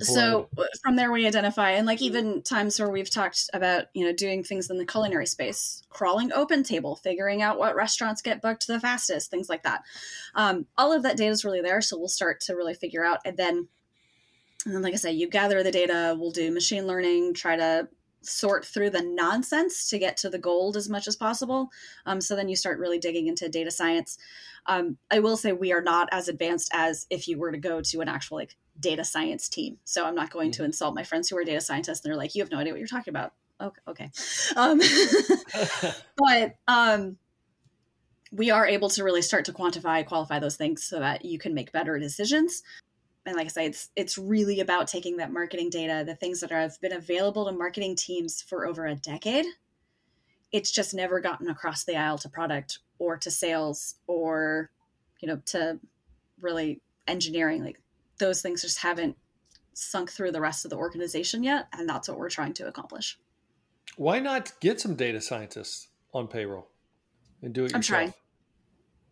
So 0.00 0.48
from 0.82 0.96
there 0.96 1.12
we 1.12 1.26
identify, 1.26 1.72
and 1.72 1.86
like 1.86 2.00
even 2.02 2.42
times 2.42 2.80
where 2.80 2.88
we've 2.88 3.10
talked 3.10 3.50
about 3.52 3.84
you 3.92 4.04
know 4.04 4.12
doing 4.12 4.42
things 4.42 4.70
in 4.70 4.78
the 4.78 4.86
culinary 4.86 5.26
space, 5.26 5.82
crawling 5.88 6.30
OpenTable, 6.30 6.98
figuring 7.00 7.42
out 7.42 7.58
what 7.58 7.76
restaurants 7.76 8.22
get 8.22 8.42
booked 8.42 8.66
the 8.66 8.80
fastest, 8.80 9.30
things 9.30 9.48
like 9.48 9.62
that. 9.62 9.82
Um, 10.34 10.66
all 10.76 10.92
of 10.92 11.02
that 11.02 11.16
data 11.16 11.30
is 11.30 11.44
really 11.44 11.60
there, 11.60 11.80
so 11.80 11.98
we'll 11.98 12.08
start 12.08 12.40
to 12.42 12.56
really 12.56 12.74
figure 12.74 13.04
out, 13.04 13.20
and 13.24 13.36
then 13.36 13.68
and 14.64 14.74
then, 14.74 14.82
like 14.82 14.94
I 14.94 14.96
said, 14.96 15.14
you 15.14 15.28
gather 15.28 15.62
the 15.62 15.70
data, 15.70 16.16
we'll 16.18 16.30
do 16.30 16.50
machine 16.50 16.86
learning, 16.86 17.34
try 17.34 17.56
to 17.56 17.88
sort 18.22 18.64
through 18.64 18.90
the 18.90 19.02
nonsense 19.02 19.88
to 19.90 19.98
get 19.98 20.16
to 20.16 20.30
the 20.30 20.38
gold 20.38 20.76
as 20.76 20.88
much 20.88 21.06
as 21.06 21.16
possible. 21.16 21.68
Um, 22.06 22.20
so 22.20 22.34
then 22.34 22.48
you 22.48 22.56
start 22.56 22.78
really 22.78 22.98
digging 22.98 23.26
into 23.26 23.48
data 23.48 23.70
science. 23.70 24.18
Um, 24.66 24.96
I 25.10 25.18
will 25.20 25.36
say 25.36 25.52
we 25.52 25.72
are 25.72 25.82
not 25.82 26.08
as 26.10 26.28
advanced 26.28 26.70
as 26.72 27.06
if 27.10 27.28
you 27.28 27.38
were 27.38 27.52
to 27.52 27.58
go 27.58 27.82
to 27.82 28.00
an 28.00 28.08
actual 28.08 28.38
like 28.38 28.56
data 28.80 29.04
science 29.04 29.48
team. 29.48 29.78
So 29.84 30.06
I'm 30.06 30.14
not 30.14 30.30
going 30.30 30.50
mm-hmm. 30.50 30.62
to 30.62 30.64
insult 30.64 30.94
my 30.94 31.04
friends 31.04 31.28
who 31.28 31.36
are 31.36 31.44
data 31.44 31.60
scientists 31.60 32.04
and 32.04 32.10
they're 32.10 32.18
like, 32.18 32.34
you 32.34 32.42
have 32.42 32.50
no 32.50 32.58
idea 32.58 32.72
what 32.72 32.78
you're 32.78 32.88
talking 32.88 33.12
about. 33.12 33.34
Okay. 33.60 33.80
okay. 33.86 34.10
Um, 34.56 34.80
but 36.16 36.54
um, 36.66 37.18
we 38.32 38.50
are 38.50 38.66
able 38.66 38.88
to 38.90 39.04
really 39.04 39.22
start 39.22 39.44
to 39.44 39.52
quantify, 39.52 40.04
qualify 40.06 40.38
those 40.38 40.56
things 40.56 40.82
so 40.82 40.98
that 40.98 41.24
you 41.24 41.38
can 41.38 41.52
make 41.52 41.72
better 41.72 41.98
decisions 41.98 42.62
and 43.26 43.36
like 43.36 43.46
I 43.46 43.48
say, 43.48 43.66
it's 43.66 43.90
it's 43.96 44.18
really 44.18 44.60
about 44.60 44.86
taking 44.86 45.16
that 45.16 45.32
marketing 45.32 45.70
data, 45.70 46.04
the 46.06 46.14
things 46.14 46.40
that 46.40 46.52
are, 46.52 46.60
have 46.60 46.80
been 46.80 46.92
available 46.92 47.46
to 47.46 47.52
marketing 47.52 47.96
teams 47.96 48.42
for 48.42 48.66
over 48.66 48.86
a 48.86 48.94
decade. 48.94 49.46
It's 50.52 50.70
just 50.70 50.94
never 50.94 51.20
gotten 51.20 51.48
across 51.48 51.84
the 51.84 51.96
aisle 51.96 52.18
to 52.18 52.28
product 52.28 52.78
or 52.98 53.16
to 53.16 53.30
sales 53.30 53.96
or, 54.06 54.70
you 55.20 55.28
know, 55.28 55.40
to 55.46 55.80
really 56.40 56.80
engineering. 57.08 57.64
Like 57.64 57.80
those 58.18 58.42
things 58.42 58.62
just 58.62 58.78
haven't 58.78 59.16
sunk 59.72 60.10
through 60.10 60.30
the 60.30 60.40
rest 60.40 60.64
of 60.64 60.70
the 60.70 60.76
organization 60.76 61.42
yet, 61.42 61.66
and 61.72 61.88
that's 61.88 62.08
what 62.08 62.18
we're 62.18 62.30
trying 62.30 62.52
to 62.54 62.68
accomplish. 62.68 63.18
Why 63.96 64.20
not 64.20 64.52
get 64.60 64.80
some 64.80 64.94
data 64.94 65.20
scientists 65.20 65.88
on 66.12 66.28
payroll 66.28 66.68
and 67.42 67.52
do 67.54 67.62
it 67.62 67.72
yourself? 67.72 67.76
I'm 67.76 67.82
trying. 67.82 68.14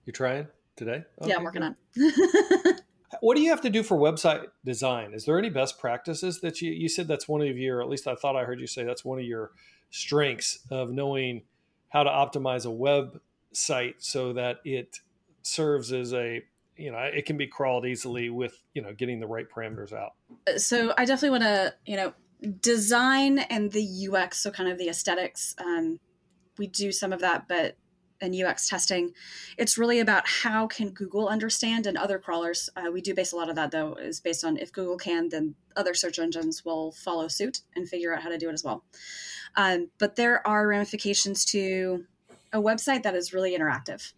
You're 0.05 0.13
trying 0.13 0.49
today? 0.77 1.05
Okay, 1.21 1.31
yeah, 1.31 1.37
I'm 1.37 1.45
working 1.45 1.63
on. 1.63 1.77
what 3.23 3.37
do 3.37 3.41
you 3.41 3.51
have 3.51 3.61
to 3.61 3.71
do 3.71 3.85
for 3.85 3.97
website 3.97 4.49
design? 4.65 5.15
Is 5.15 5.27
there 5.27 5.39
any 5.39 5.49
best 5.49 5.79
practices 5.79 6.41
that 6.41 6.61
you 6.61 6.73
you 6.73 6.89
said 6.89 7.07
that's 7.07 7.29
one 7.29 7.41
of 7.41 7.57
your 7.57 7.81
at 7.81 7.89
least 7.89 8.09
I 8.09 8.17
thought 8.17 8.35
I 8.35 8.43
heard 8.43 8.61
you 8.61 8.67
say 8.67 8.83
that's 8.83 9.05
one 9.05 9.21
of 9.21 9.25
your 9.25 9.53
strengths 9.91 10.59
of 10.71 10.91
knowing 10.91 11.43
how 11.89 12.03
to 12.03 12.11
optimize 12.11 12.67
a 12.67 13.15
website 13.55 13.95
so 13.99 14.33
that 14.33 14.57
it 14.65 14.99
serves 15.43 15.93
as 15.93 16.13
a 16.13 16.43
you 16.77 16.91
know 16.91 16.99
it 16.99 17.25
can 17.25 17.37
be 17.37 17.47
crawled 17.47 17.87
easily 17.87 18.29
with 18.29 18.61
you 18.75 18.83
know 18.83 18.93
getting 18.93 19.21
the 19.21 19.27
right 19.27 19.47
parameters 19.49 19.93
out 19.93 20.15
so 20.57 20.95
i 20.97 21.05
definitely 21.05 21.31
want 21.31 21.43
to 21.43 21.75
you 21.85 21.97
know 21.97 22.13
design 22.61 23.39
and 23.39 23.73
the 23.73 24.09
ux 24.09 24.39
so 24.39 24.51
kind 24.51 24.71
of 24.71 24.79
the 24.79 24.89
aesthetics 24.89 25.55
um, 25.61 26.01
we 26.59 26.67
do 26.67 26.91
some 26.91 27.13
of 27.13 27.21
that 27.21 27.47
but 27.47 27.77
in 28.23 28.45
ux 28.45 28.69
testing 28.69 29.13
it's 29.59 29.77
really 29.77 30.01
about 30.01 30.27
how 30.27 30.67
can 30.67 30.91
google 30.91 31.29
understand 31.29 31.87
and 31.87 31.99
other 31.99 32.19
crawlers 32.19 32.71
uh, 32.77 32.91
we 32.91 33.03
do 33.03 33.15
base 33.15 33.33
a 33.33 33.37
lot 33.37 33.51
of 33.51 33.57
that 33.57 33.71
though 33.71 33.95
is 33.95 34.21
based 34.21 34.45
on 34.45 34.57
if 34.57 34.73
google 34.73 34.97
can 34.97 35.29
then 35.29 35.55
other 35.77 35.93
search 35.93 36.19
engines 36.19 36.65
will 36.65 36.93
follow 36.93 37.29
suit 37.29 37.61
and 37.77 37.89
figure 37.89 38.15
out 38.15 38.23
how 38.23 38.31
to 38.31 38.39
do 38.39 38.49
it 38.49 38.55
as 38.55 38.65
well 38.65 38.85
um, 39.57 39.91
but 39.99 40.17
there 40.17 40.47
are 40.47 40.67
ramifications 40.67 41.45
to 41.45 42.07
a 42.55 42.59
website 42.59 43.03
that 43.03 43.15
is 43.15 43.35
really 43.35 43.57
interactive 43.57 44.13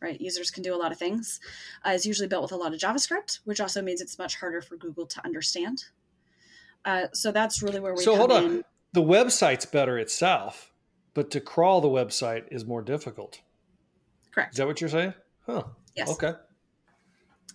right? 0.00 0.20
Users 0.20 0.50
can 0.50 0.62
do 0.62 0.74
a 0.74 0.76
lot 0.76 0.92
of 0.92 0.98
things. 0.98 1.40
Uh, 1.84 1.90
it's 1.90 2.06
usually 2.06 2.28
built 2.28 2.42
with 2.42 2.52
a 2.52 2.56
lot 2.56 2.72
of 2.72 2.78
JavaScript, 2.78 3.40
which 3.44 3.60
also 3.60 3.82
means 3.82 4.00
it's 4.00 4.18
much 4.18 4.36
harder 4.36 4.60
for 4.60 4.76
Google 4.76 5.06
to 5.06 5.24
understand. 5.24 5.84
Uh, 6.84 7.06
so 7.12 7.32
that's 7.32 7.62
really 7.62 7.80
where 7.80 7.94
we. 7.94 8.02
So 8.02 8.16
hold 8.16 8.32
on, 8.32 8.44
in. 8.44 8.64
the 8.92 9.02
website's 9.02 9.66
better 9.66 9.98
itself, 9.98 10.72
but 11.14 11.30
to 11.32 11.40
crawl 11.40 11.80
the 11.80 11.88
website 11.88 12.44
is 12.50 12.64
more 12.64 12.82
difficult. 12.82 13.40
Correct. 14.36 14.52
Is 14.52 14.58
that 14.58 14.66
what 14.66 14.80
you're 14.80 14.90
saying? 14.90 15.14
Huh. 15.46 15.64
Yes. 15.96 16.10
Okay. 16.10 16.34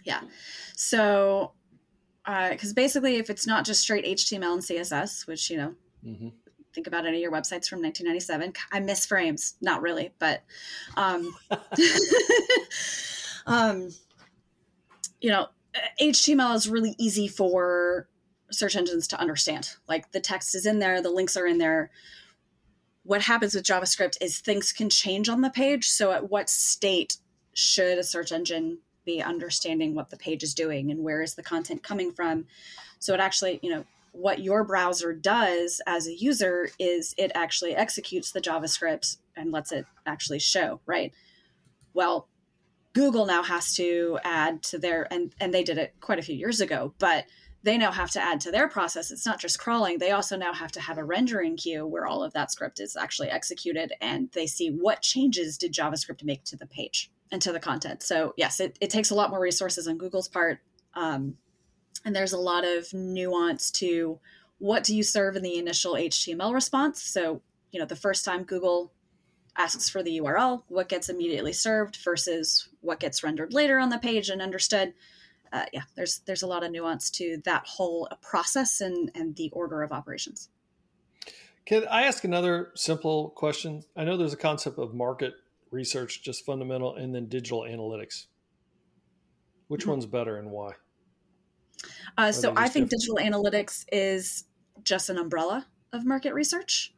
Yeah. 0.03 0.21
So, 0.75 1.53
because 2.25 2.71
uh, 2.71 2.75
basically, 2.75 3.17
if 3.17 3.29
it's 3.29 3.47
not 3.47 3.65
just 3.65 3.81
straight 3.81 4.03
HTML 4.03 4.53
and 4.53 4.61
CSS, 4.61 5.27
which 5.27 5.49
you 5.49 5.57
know, 5.57 5.75
mm-hmm 6.05 6.29
think 6.73 6.87
about 6.87 7.05
any 7.05 7.17
of 7.17 7.21
your 7.21 7.31
websites 7.31 7.67
from 7.67 7.81
1997. 7.81 8.53
I 8.71 8.79
miss 8.79 9.05
frames, 9.05 9.55
not 9.61 9.81
really, 9.81 10.13
but 10.19 10.43
um, 10.95 11.35
um, 13.45 13.89
you 15.19 15.29
know, 15.29 15.47
HTML 16.01 16.55
is 16.55 16.69
really 16.69 16.95
easy 16.97 17.27
for 17.27 18.07
search 18.51 18.75
engines 18.75 19.07
to 19.09 19.19
understand. 19.19 19.75
Like 19.87 20.11
the 20.11 20.19
text 20.19 20.55
is 20.55 20.65
in 20.65 20.79
there, 20.79 21.01
the 21.01 21.09
links 21.09 21.37
are 21.37 21.47
in 21.47 21.57
there. 21.57 21.91
What 23.03 23.21
happens 23.21 23.55
with 23.55 23.63
JavaScript 23.63 24.17
is 24.21 24.39
things 24.39 24.71
can 24.71 24.89
change 24.89 25.27
on 25.27 25.41
the 25.41 25.49
page. 25.49 25.89
So, 25.89 26.11
at 26.11 26.29
what 26.29 26.49
state 26.49 27.17
should 27.53 27.97
a 27.97 28.03
search 28.03 28.31
engine 28.31 28.79
be 29.05 29.21
understanding 29.21 29.95
what 29.95 30.09
the 30.09 30.17
page 30.17 30.43
is 30.43 30.53
doing 30.53 30.91
and 30.91 31.03
where 31.03 31.21
is 31.21 31.35
the 31.35 31.43
content 31.43 31.83
coming 31.83 32.11
from? 32.11 32.45
So, 32.99 33.13
it 33.13 33.19
actually, 33.19 33.59
you 33.63 33.71
know, 33.71 33.85
what 34.11 34.39
your 34.39 34.63
browser 34.63 35.13
does 35.13 35.81
as 35.87 36.07
a 36.07 36.15
user 36.15 36.69
is 36.77 37.15
it 37.17 37.31
actually 37.33 37.75
executes 37.75 38.31
the 38.31 38.41
JavaScript 38.41 39.17
and 39.35 39.51
lets 39.51 39.71
it 39.71 39.85
actually 40.05 40.39
show, 40.39 40.81
right? 40.85 41.13
Well, 41.93 42.27
Google 42.93 43.25
now 43.25 43.43
has 43.43 43.73
to 43.75 44.19
add 44.23 44.63
to 44.63 44.77
their 44.77 45.11
and 45.11 45.33
and 45.39 45.53
they 45.53 45.63
did 45.63 45.77
it 45.77 45.95
quite 46.01 46.19
a 46.19 46.23
few 46.23 46.35
years 46.35 46.59
ago, 46.59 46.93
but 46.99 47.25
they 47.63 47.77
now 47.77 47.91
have 47.91 48.09
to 48.11 48.21
add 48.21 48.41
to 48.41 48.51
their 48.51 48.67
process. 48.67 49.11
It's 49.11 49.25
not 49.25 49.39
just 49.39 49.59
crawling. 49.59 49.99
They 49.99 50.11
also 50.11 50.35
now 50.35 50.53
have 50.53 50.71
to 50.73 50.81
have 50.81 50.97
a 50.97 51.03
rendering 51.03 51.55
queue 51.55 51.85
where 51.85 52.07
all 52.07 52.23
of 52.23 52.33
that 52.33 52.51
script 52.51 52.79
is 52.79 52.95
actually 52.95 53.29
executed 53.29 53.93
and 54.01 54.29
they 54.31 54.47
see 54.47 54.69
what 54.69 55.01
changes 55.01 55.57
did 55.57 55.73
JavaScript 55.73 56.23
make 56.23 56.43
to 56.45 56.55
the 56.55 56.65
page 56.65 57.11
and 57.31 57.41
to 57.41 57.51
the 57.51 57.59
content. 57.59 58.01
So 58.01 58.33
yes, 58.35 58.59
it, 58.59 58.77
it 58.81 58.89
takes 58.89 59.11
a 59.11 59.15
lot 59.15 59.29
more 59.29 59.39
resources 59.39 59.87
on 59.87 59.97
Google's 59.97 60.27
part. 60.27 60.59
Um, 60.95 61.37
and 62.03 62.15
there's 62.15 62.33
a 62.33 62.37
lot 62.37 62.65
of 62.65 62.91
nuance 62.93 63.69
to 63.71 64.19
what 64.57 64.83
do 64.83 64.95
you 64.95 65.03
serve 65.03 65.35
in 65.35 65.43
the 65.43 65.57
initial 65.57 65.93
HTML 65.93 66.53
response. 66.53 67.01
So, 67.01 67.41
you 67.71 67.79
know, 67.79 67.85
the 67.85 67.95
first 67.95 68.25
time 68.25 68.43
Google 68.43 68.91
asks 69.55 69.89
for 69.89 70.01
the 70.01 70.19
URL, 70.19 70.63
what 70.67 70.89
gets 70.89 71.09
immediately 71.09 71.53
served 71.53 71.97
versus 71.97 72.69
what 72.81 72.99
gets 72.99 73.23
rendered 73.23 73.53
later 73.53 73.79
on 73.79 73.89
the 73.89 73.97
page 73.97 74.29
and 74.29 74.41
understood. 74.41 74.93
Uh, 75.51 75.65
yeah, 75.73 75.83
there's 75.95 76.21
there's 76.25 76.43
a 76.43 76.47
lot 76.47 76.63
of 76.63 76.71
nuance 76.71 77.09
to 77.09 77.41
that 77.45 77.65
whole 77.65 78.07
process 78.21 78.81
and 78.81 79.11
and 79.15 79.35
the 79.35 79.49
order 79.51 79.83
of 79.83 79.91
operations. 79.91 80.49
Can 81.65 81.87
I 81.87 82.03
ask 82.03 82.23
another 82.23 82.71
simple 82.75 83.29
question? 83.29 83.83
I 83.95 84.03
know 84.03 84.17
there's 84.17 84.33
a 84.33 84.37
concept 84.37 84.79
of 84.79 84.93
market 84.93 85.33
research, 85.69 86.23
just 86.23 86.45
fundamental, 86.45 86.95
and 86.95 87.13
then 87.13 87.27
digital 87.27 87.61
analytics. 87.61 88.25
Which 89.67 89.81
mm-hmm. 89.81 89.91
one's 89.91 90.05
better 90.05 90.37
and 90.37 90.51
why? 90.51 90.73
Uh, 92.17 92.31
so 92.31 92.53
I 92.55 92.67
think 92.67 92.89
digital 92.89 93.17
analytics 93.17 93.85
is 93.91 94.45
just 94.83 95.09
an 95.09 95.17
umbrella 95.17 95.67
of 95.93 96.05
market 96.05 96.33
research. 96.33 96.93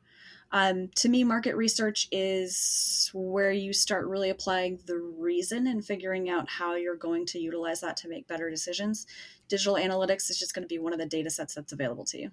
Um, 0.56 0.90
to 0.98 1.10
me, 1.10 1.24
market 1.24 1.56
research 1.56 2.08
is 2.12 3.10
where 3.12 3.52
you 3.52 3.74
start 3.74 4.06
really 4.06 4.30
applying 4.30 4.80
the 4.86 4.98
reason 4.98 5.66
and 5.66 5.84
figuring 5.84 6.30
out 6.30 6.48
how 6.48 6.76
you're 6.76 6.96
going 6.96 7.26
to 7.28 7.40
utilize 7.40 7.82
that 7.82 7.98
to 7.98 8.08
make 8.08 8.28
better 8.28 8.52
decisions. 8.52 9.08
Digital 9.48 9.76
analytics 9.76 10.30
is 10.30 10.38
just 10.38 10.54
going 10.54 10.62
to 10.62 10.68
be 10.68 10.78
one 10.78 10.94
of 10.94 11.00
the 11.00 11.08
data 11.08 11.32
sets 11.32 11.56
that's 11.56 11.74
available 11.74 12.06
to 12.06 12.20
you. 12.20 12.32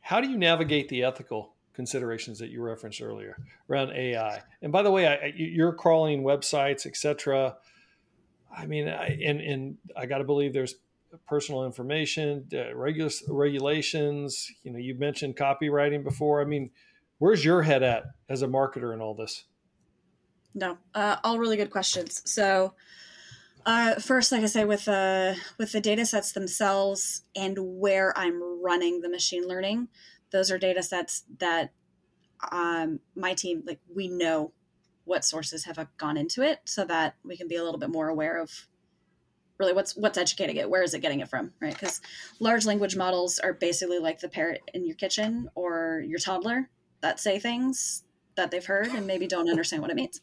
How 0.00 0.20
do 0.20 0.28
you 0.28 0.36
navigate 0.36 0.90
the 0.90 1.02
ethical 1.02 1.54
considerations 1.72 2.38
that 2.40 2.50
you 2.50 2.62
referenced 2.62 3.00
earlier 3.00 3.38
around 3.70 3.92
AI? 3.92 4.42
And 4.60 4.70
by 4.70 4.82
the 4.82 4.90
way, 4.90 5.06
I, 5.06 5.32
you're 5.34 5.72
crawling 5.72 6.22
websites, 6.22 6.84
etc. 6.84 7.56
I 8.54 8.66
mean, 8.66 8.86
I, 8.86 9.18
and 9.24 9.40
and 9.40 9.78
I 9.96 10.04
got 10.04 10.18
to 10.18 10.24
believe 10.24 10.52
there's 10.52 10.74
personal 11.26 11.64
information, 11.64 12.46
uh, 12.52 12.74
regulations. 12.76 14.50
You 14.62 14.72
know, 14.72 14.78
you 14.78 14.94
mentioned 14.94 15.36
copywriting 15.36 16.04
before. 16.04 16.42
I 16.42 16.44
mean, 16.44 16.70
where's 17.18 17.44
your 17.44 17.62
head 17.62 17.82
at 17.82 18.04
as 18.28 18.42
a 18.42 18.46
marketer 18.46 18.94
in 18.94 19.00
all 19.00 19.14
this? 19.14 19.44
No, 20.54 20.78
uh, 20.94 21.16
all 21.22 21.38
really 21.38 21.56
good 21.56 21.70
questions. 21.70 22.22
So, 22.24 22.74
uh, 23.66 23.96
first, 23.96 24.32
like 24.32 24.42
I 24.42 24.46
say, 24.46 24.64
with 24.64 24.86
the 24.86 25.36
uh, 25.36 25.40
with 25.58 25.72
the 25.72 25.80
data 25.80 26.06
sets 26.06 26.32
themselves 26.32 27.22
and 27.36 27.56
where 27.58 28.16
I'm 28.16 28.62
running 28.62 29.00
the 29.00 29.10
machine 29.10 29.46
learning, 29.46 29.88
those 30.30 30.50
are 30.50 30.58
data 30.58 30.82
sets 30.82 31.24
that 31.38 31.72
um, 32.50 33.00
my 33.14 33.34
team 33.34 33.62
like 33.66 33.80
we 33.94 34.08
know 34.08 34.52
what 35.04 35.24
sources 35.24 35.64
have 35.64 35.78
gone 35.96 36.16
into 36.16 36.42
it, 36.42 36.60
so 36.64 36.84
that 36.86 37.16
we 37.24 37.36
can 37.36 37.48
be 37.48 37.56
a 37.56 37.64
little 37.64 37.78
bit 37.78 37.90
more 37.90 38.08
aware 38.08 38.40
of 38.40 38.50
really 39.58 39.72
what's 39.72 39.96
what's 39.96 40.16
educating 40.16 40.56
it 40.56 40.70
where 40.70 40.84
is 40.84 40.94
it 40.94 41.00
getting 41.00 41.18
it 41.18 41.28
from 41.28 41.52
right 41.60 41.72
because 41.72 42.00
large 42.38 42.64
language 42.64 42.94
models 42.94 43.40
are 43.40 43.52
basically 43.52 43.98
like 43.98 44.20
the 44.20 44.28
parrot 44.28 44.62
in 44.72 44.86
your 44.86 44.94
kitchen 44.94 45.50
or 45.56 46.02
your 46.06 46.20
toddler 46.20 46.70
that 47.00 47.20
say 47.20 47.38
things 47.38 48.04
that 48.36 48.50
they've 48.50 48.66
heard 48.66 48.88
and 48.88 49.06
maybe 49.06 49.26
don't 49.26 49.50
understand 49.50 49.82
what 49.82 49.90
it 49.90 49.96
means 49.96 50.20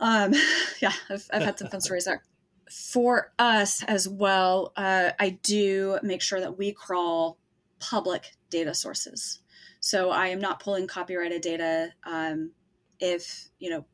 um 0.00 0.32
yeah 0.80 0.92
i've, 1.10 1.28
I've 1.32 1.42
had 1.42 1.58
some 1.58 1.68
fun 1.68 1.80
stories 1.80 2.04
there 2.04 2.22
for 2.70 3.32
us 3.38 3.82
as 3.84 4.08
well 4.08 4.72
uh, 4.76 5.10
i 5.18 5.38
do 5.42 5.98
make 6.02 6.22
sure 6.22 6.40
that 6.40 6.58
we 6.58 6.72
crawl 6.72 7.38
public 7.80 8.32
data 8.50 8.74
sources 8.74 9.40
so 9.80 10.10
i 10.10 10.28
am 10.28 10.40
not 10.40 10.60
pulling 10.60 10.86
copyrighted 10.86 11.42
data 11.42 11.90
um, 12.04 12.52
if 13.00 13.48
you 13.58 13.70
know 13.70 13.84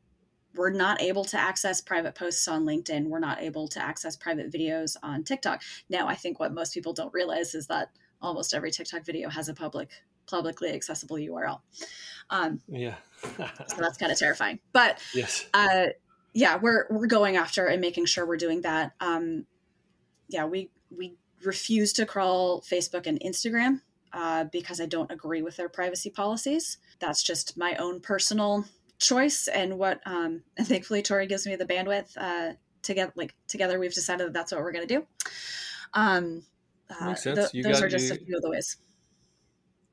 we're 0.55 0.71
not 0.71 1.01
able 1.01 1.23
to 1.25 1.39
access 1.39 1.81
private 1.81 2.15
posts 2.15 2.47
on 2.47 2.65
LinkedIn. 2.65 3.07
We're 3.07 3.19
not 3.19 3.41
able 3.41 3.67
to 3.69 3.83
access 3.83 4.15
private 4.15 4.51
videos 4.51 4.95
on 5.03 5.23
TikTok. 5.23 5.61
Now, 5.89 6.07
I 6.07 6.15
think 6.15 6.39
what 6.39 6.53
most 6.53 6.73
people 6.73 6.93
don't 6.93 7.13
realize 7.13 7.53
is 7.53 7.67
that 7.67 7.89
almost 8.21 8.53
every 8.53 8.71
TikTok 8.71 9.05
video 9.05 9.29
has 9.29 9.47
a 9.47 9.53
public, 9.53 9.89
publicly 10.29 10.71
accessible 10.71 11.17
URL. 11.17 11.61
Um, 12.29 12.61
yeah, 12.67 12.95
so 13.21 13.75
that's 13.77 13.97
kind 13.97 14.11
of 14.11 14.17
terrifying. 14.17 14.59
But 14.71 14.99
yes, 15.13 15.47
uh, 15.53 15.87
yeah, 16.33 16.57
we're 16.57 16.85
we're 16.89 17.07
going 17.07 17.37
after 17.37 17.65
and 17.65 17.81
making 17.81 18.05
sure 18.05 18.25
we're 18.25 18.37
doing 18.37 18.61
that. 18.61 18.93
Um, 18.99 19.45
yeah, 20.27 20.45
we 20.45 20.69
we 20.95 21.15
refuse 21.43 21.93
to 21.93 22.05
crawl 22.05 22.61
Facebook 22.61 23.07
and 23.07 23.19
Instagram 23.21 23.81
uh, 24.13 24.45
because 24.45 24.79
I 24.79 24.85
don't 24.85 25.11
agree 25.11 25.41
with 25.41 25.57
their 25.57 25.69
privacy 25.69 26.09
policies. 26.09 26.77
That's 26.99 27.23
just 27.23 27.57
my 27.57 27.75
own 27.75 27.99
personal 28.01 28.65
choice 28.99 29.47
and 29.47 29.79
what 29.79 30.01
um 30.05 30.43
and 30.57 30.67
thankfully 30.67 31.01
tori 31.01 31.25
gives 31.25 31.47
me 31.47 31.55
the 31.55 31.65
bandwidth 31.65 32.17
uh 32.17 32.53
to 32.81 32.93
get 32.93 33.15
like 33.15 33.33
together 33.47 33.79
we've 33.79 33.93
decided 33.93 34.27
that 34.27 34.33
that's 34.33 34.51
what 34.51 34.61
we're 34.61 34.73
going 34.73 34.85
to 34.85 34.99
do 34.99 35.07
um 35.93 36.43
uh, 36.89 37.05
Makes 37.05 37.23
sense. 37.23 37.51
Th- 37.51 37.63
those 37.63 37.79
got, 37.79 37.83
are 37.83 37.87
just 37.87 38.07
you, 38.07 38.15
a 38.15 38.17
few 38.17 38.35
of 38.35 38.41
the 38.41 38.49
ways 38.49 38.77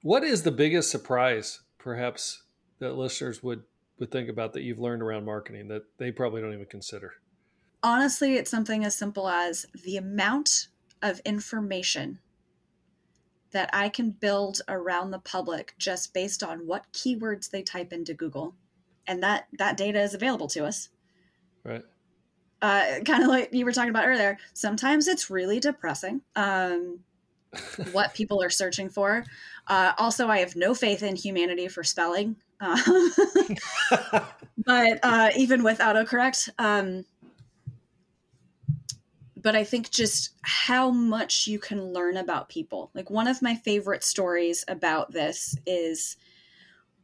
what 0.06 0.24
is 0.24 0.42
the 0.42 0.50
biggest 0.50 0.90
surprise 0.90 1.60
perhaps 1.78 2.42
that 2.78 2.96
listeners 2.96 3.42
would 3.42 3.62
would 3.98 4.10
think 4.10 4.28
about 4.28 4.52
that 4.52 4.62
you've 4.62 4.78
learned 4.78 5.02
around 5.02 5.24
marketing 5.24 5.68
that 5.68 5.82
they 5.98 6.12
probably 6.12 6.40
don't 6.40 6.52
even 6.52 6.66
consider 6.66 7.14
honestly 7.82 8.36
it's 8.36 8.50
something 8.50 8.84
as 8.84 8.94
simple 8.96 9.28
as 9.28 9.66
the 9.84 9.96
amount 9.96 10.68
of 11.02 11.20
information 11.20 12.18
that 13.52 13.70
I 13.72 13.88
can 13.88 14.10
build 14.10 14.60
around 14.68 15.10
the 15.10 15.18
public 15.18 15.74
just 15.78 16.12
based 16.12 16.42
on 16.42 16.66
what 16.66 16.92
keywords 16.92 17.50
they 17.50 17.62
type 17.62 17.92
into 17.92 18.12
Google. 18.12 18.54
And 19.06 19.22
that 19.22 19.46
that 19.58 19.76
data 19.76 20.00
is 20.02 20.12
available 20.14 20.48
to 20.48 20.66
us. 20.66 20.90
Right. 21.64 21.82
Uh, 22.60 23.00
kind 23.04 23.22
of 23.22 23.28
like 23.28 23.50
you 23.52 23.64
were 23.64 23.72
talking 23.72 23.90
about 23.90 24.06
earlier. 24.06 24.36
Sometimes 24.52 25.08
it's 25.08 25.30
really 25.30 25.60
depressing. 25.60 26.22
Um, 26.34 27.00
what 27.92 28.14
people 28.14 28.42
are 28.42 28.50
searching 28.50 28.88
for. 28.88 29.24
Uh, 29.66 29.92
also, 29.98 30.28
I 30.28 30.38
have 30.38 30.56
no 30.56 30.74
faith 30.74 31.02
in 31.02 31.16
humanity 31.16 31.68
for 31.68 31.82
spelling. 31.82 32.36
Uh, 32.60 32.78
but 34.64 34.98
uh, 35.02 35.30
even 35.36 35.62
with 35.62 35.78
autocorrect, 35.78 36.48
um, 36.58 37.04
but 39.36 39.54
I 39.54 39.64
think 39.64 39.90
just 39.90 40.30
how 40.42 40.90
much 40.90 41.46
you 41.46 41.58
can 41.58 41.92
learn 41.92 42.16
about 42.16 42.48
people. 42.48 42.90
Like 42.94 43.10
one 43.10 43.28
of 43.28 43.42
my 43.42 43.54
favorite 43.54 44.02
stories 44.02 44.64
about 44.68 45.12
this 45.12 45.56
is 45.66 46.16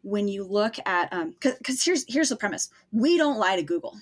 when 0.02 0.28
you 0.28 0.44
look 0.44 0.74
at 0.84 1.12
um 1.12 1.34
because 1.40 1.82
here's 1.84 2.04
here's 2.12 2.28
the 2.28 2.36
premise 2.36 2.68
we 2.90 3.16
don't 3.16 3.38
lie 3.38 3.56
to 3.56 3.62
google 3.62 3.96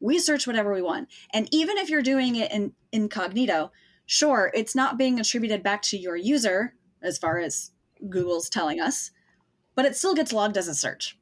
we 0.00 0.18
search 0.18 0.46
whatever 0.46 0.72
we 0.72 0.82
want 0.82 1.08
and 1.32 1.48
even 1.52 1.78
if 1.78 1.88
you're 1.88 2.02
doing 2.02 2.36
it 2.36 2.50
in 2.52 2.72
incognito 2.92 3.70
sure 4.10 4.50
it's 4.54 4.74
not 4.74 4.98
being 4.98 5.20
attributed 5.20 5.62
back 5.62 5.82
to 5.82 5.96
your 5.96 6.16
user 6.16 6.74
as 7.00 7.16
far 7.16 7.38
as 7.38 7.70
google's 8.08 8.48
telling 8.48 8.80
us 8.80 9.12
but 9.76 9.84
it 9.84 9.94
still 9.94 10.14
gets 10.14 10.32
logged 10.32 10.56
as 10.56 10.66
a 10.66 10.74
search 10.74 11.16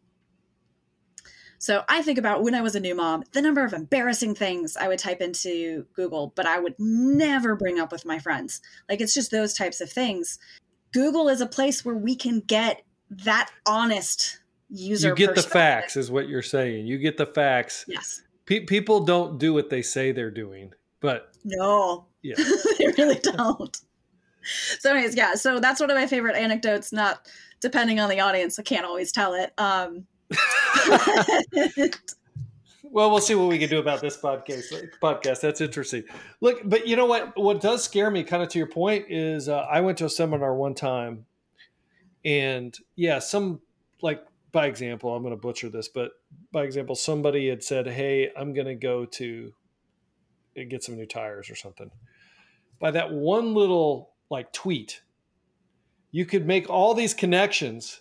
so 1.58 1.82
I 1.88 2.02
think 2.02 2.18
about 2.18 2.44
when 2.44 2.54
I 2.54 2.60
was 2.60 2.76
a 2.76 2.80
new 2.80 2.94
mom, 2.94 3.24
the 3.32 3.42
number 3.42 3.64
of 3.64 3.72
embarrassing 3.72 4.36
things 4.36 4.76
I 4.76 4.86
would 4.86 5.00
type 5.00 5.20
into 5.20 5.86
Google, 5.92 6.32
but 6.36 6.46
I 6.46 6.60
would 6.60 6.76
never 6.78 7.56
bring 7.56 7.80
up 7.80 7.90
with 7.90 8.06
my 8.06 8.20
friends. 8.20 8.60
Like 8.88 9.00
it's 9.00 9.12
just 9.12 9.32
those 9.32 9.54
types 9.54 9.80
of 9.80 9.90
things. 9.90 10.38
Google 10.92 11.28
is 11.28 11.40
a 11.40 11.46
place 11.46 11.84
where 11.84 11.96
we 11.96 12.14
can 12.14 12.40
get 12.40 12.82
that 13.10 13.50
honest 13.66 14.38
user. 14.70 15.08
You 15.08 15.14
get 15.16 15.34
the 15.34 15.42
facts, 15.42 15.96
is 15.96 16.12
what 16.12 16.28
you're 16.28 16.42
saying. 16.42 16.86
You 16.86 16.96
get 16.98 17.16
the 17.16 17.26
facts. 17.26 17.84
Yes. 17.88 18.22
Pe- 18.46 18.60
people 18.60 19.00
don't 19.00 19.38
do 19.38 19.52
what 19.52 19.68
they 19.68 19.82
say 19.82 20.12
they're 20.12 20.30
doing, 20.30 20.72
but 21.00 21.32
no, 21.44 22.06
yeah, 22.36 22.44
they 22.78 22.86
really 22.98 23.20
don't. 23.20 23.76
so, 24.80 24.92
anyways, 24.92 25.16
yeah. 25.16 25.34
So 25.34 25.60
that's 25.60 25.80
one 25.80 25.90
of 25.90 25.96
my 25.96 26.06
favorite 26.06 26.36
anecdotes. 26.36 26.92
Not 26.92 27.26
depending 27.60 28.00
on 28.00 28.08
the 28.08 28.20
audience, 28.20 28.58
I 28.58 28.62
can't 28.62 28.84
always 28.84 29.12
tell 29.12 29.34
it. 29.34 29.52
Um, 29.58 30.06
well, 32.82 33.10
we'll 33.10 33.20
see 33.20 33.34
what 33.34 33.48
we 33.48 33.58
can 33.58 33.68
do 33.68 33.78
about 33.78 34.00
this 34.00 34.16
podcast. 34.16 34.72
Podcast 35.02 35.40
that's 35.40 35.60
interesting. 35.60 36.04
Look, 36.40 36.60
but 36.64 36.86
you 36.86 36.96
know 36.96 37.06
what? 37.06 37.36
What 37.36 37.60
does 37.60 37.82
scare 37.82 38.10
me, 38.10 38.24
kind 38.24 38.42
of 38.42 38.48
to 38.50 38.58
your 38.58 38.68
point, 38.68 39.06
is 39.08 39.48
uh, 39.48 39.66
I 39.70 39.80
went 39.80 39.98
to 39.98 40.04
a 40.04 40.10
seminar 40.10 40.54
one 40.54 40.74
time, 40.74 41.26
and 42.24 42.76
yeah, 42.96 43.18
some 43.18 43.60
like 44.02 44.24
by 44.52 44.66
example, 44.66 45.14
I'm 45.14 45.22
going 45.22 45.34
to 45.34 45.40
butcher 45.40 45.68
this, 45.68 45.88
but 45.88 46.12
by 46.52 46.64
example, 46.64 46.94
somebody 46.94 47.48
had 47.48 47.62
said, 47.62 47.86
"Hey, 47.86 48.30
I'm 48.36 48.52
going 48.54 48.66
to 48.66 48.74
go 48.74 49.04
to 49.04 49.52
get 50.68 50.82
some 50.82 50.96
new 50.96 51.06
tires 51.06 51.50
or 51.50 51.54
something." 51.54 51.90
By 52.80 52.90
that 52.92 53.12
one 53.12 53.54
little 53.54 54.10
like 54.30 54.52
tweet, 54.52 55.02
you 56.10 56.24
could 56.24 56.46
make 56.46 56.68
all 56.68 56.94
these 56.94 57.14
connections, 57.14 58.00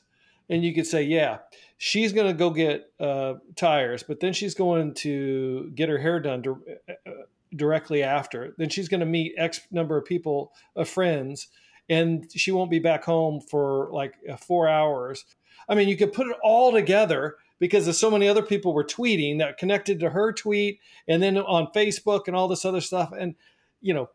and 0.50 0.64
you 0.64 0.74
could 0.74 0.88
say, 0.88 1.04
"Yeah." 1.04 1.40
she's 1.78 2.12
going 2.12 2.28
to 2.28 2.34
go 2.34 2.50
get 2.50 2.92
uh, 3.00 3.36
tires, 3.56 4.04
but 4.04 4.20
then 4.20 4.34
she's 4.34 4.56
going 4.56 4.94
to 4.96 5.72
get 5.76 5.90
her 5.90 5.98
hair 5.98 6.20
done 6.20 6.42
di- 6.42 6.74
uh, 6.90 7.12
directly 7.56 8.04
after. 8.04 8.54
Then 8.58 8.70
she's 8.70 8.90
going 8.90 9.00
to 9.00 9.06
meet 9.06 9.36
X 9.38 9.62
number 9.72 9.98
of 9.98 10.06
people, 10.06 10.52
of 10.76 10.90
friends, 10.90 11.48
and 11.90 12.30
she 12.36 12.52
won't 12.52 12.72
be 12.72 12.80
back 12.80 13.04
home 13.04 13.40
for 13.40 13.90
like 13.92 14.16
uh, 14.30 14.36
four 14.36 14.68
hours. 14.68 15.24
I 15.70 15.76
mean, 15.76 15.88
you 15.88 15.98
could 15.98 16.14
put 16.14 16.28
it 16.28 16.38
all 16.44 16.72
together 16.72 17.36
because 17.60 17.86
there's 17.86 17.98
so 17.98 18.12
many 18.12 18.28
other 18.28 18.44
people 18.44 18.74
were 18.74 18.84
tweeting 18.84 19.40
that 19.40 19.58
connected 19.58 20.00
to 20.00 20.10
her 20.10 20.34
tweet, 20.34 20.80
and 21.08 21.22
then 21.22 21.38
on 21.38 21.68
Facebook 21.76 22.28
and 22.28 22.36
all 22.36 22.48
this 22.48 22.66
other 22.66 22.82
stuff, 22.82 23.12
and 23.18 23.36
you 23.82 23.94
know, 23.94 24.10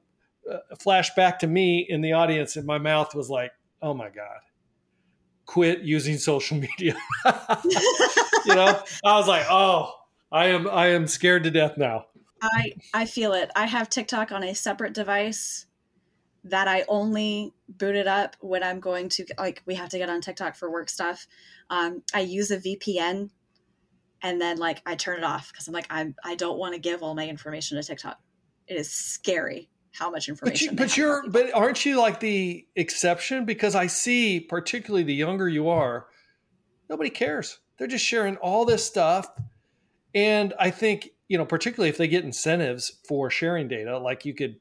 flash 0.81 1.15
back 1.15 1.39
to 1.41 1.47
me 1.47 1.87
in 1.89 2.01
the 2.01 2.13
audience, 2.13 2.57
and 2.57 2.67
my 2.67 2.79
mouth 2.79 3.15
was 3.15 3.31
like, 3.31 3.53
"Oh 3.81 3.95
my 3.95 4.09
god." 4.09 4.41
quit 5.47 5.83
using 5.83 6.17
social 6.19 6.57
media. 6.79 6.97
you 7.25 8.55
know, 8.55 8.83
I 9.05 9.19
was 9.19 9.29
like, 9.29 9.47
oh, 9.51 9.93
I 10.31 10.47
am 10.47 10.69
I 10.69 10.89
am 10.89 11.07
scared 11.07 11.45
to 11.45 11.51
death 11.51 11.77
now. 11.77 12.07
I 12.43 12.73
I 12.95 13.05
feel 13.05 13.33
it. 13.35 13.51
I 13.55 13.67
have 13.67 13.89
TikTok 13.89 14.33
on 14.33 14.43
a 14.43 14.55
separate 14.55 14.95
device 14.95 15.67
that 16.45 16.67
I 16.67 16.85
only 16.89 17.53
boot 17.69 17.95
it 17.95 18.09
up 18.09 18.37
when 18.41 18.65
I'm 18.65 18.81
going 18.81 19.09
to 19.11 19.27
like 19.39 19.63
we 19.67 19.75
have 19.75 19.91
to 19.91 19.99
get 19.99 20.09
on 20.09 20.21
TikTok 20.21 20.57
for 20.57 20.71
work 20.71 20.89
stuff. 20.89 21.27
Um, 21.71 22.03
I 22.15 22.21
use 22.21 22.51
a 22.51 22.59
VPN 22.59 23.31
and 24.23 24.41
then 24.41 24.57
like 24.57 24.83
I 24.87 24.97
turn 24.97 25.19
it 25.19 25.25
off 25.25 25.53
because 25.53 25.69
I'm 25.69 25.75
like 25.75 25.87
I'm 25.91 26.15
I 26.25 26.35
don't 26.35 26.59
want 26.59 26.75
to 26.75 26.81
give 26.81 27.03
all 27.03 27.15
my 27.15 27.29
information 27.29 27.77
to 27.77 27.87
TikTok. 27.87 28.19
It 28.67 28.77
is 28.77 28.91
scary 28.91 29.69
how 29.93 30.11
much 30.11 30.29
information. 30.29 30.75
But, 30.75 30.97
you, 30.97 31.13
but 31.13 31.25
you're, 31.25 31.31
but 31.31 31.55
aren't 31.55 31.85
you 31.85 31.99
like 31.99 32.21
the 32.21 32.67
exception? 32.77 33.45
Because 33.45 33.75
I 33.75 33.87
see, 33.87 34.41
particularly 34.41 35.05
the 35.05 35.15
younger 35.15 35.49
you 35.49 35.69
are, 35.69 36.07
nobody 36.89 37.11
cares. 37.11 37.59
They're 37.79 37.89
just 37.89 38.05
sharing 38.05 38.37
all 38.37 38.65
this 38.65 38.85
stuff, 38.85 39.29
and 40.15 40.55
I 40.59 40.71
think 40.71 41.11
you 41.29 41.39
know, 41.39 41.47
particularly 41.47 41.89
if 41.89 41.97
they 41.97 42.09
get 42.09 42.25
incentives 42.25 43.01
for 43.09 43.31
sharing 43.31 43.67
data, 43.67 43.97
like 43.99 44.27
you 44.27 44.35
could 44.35 44.57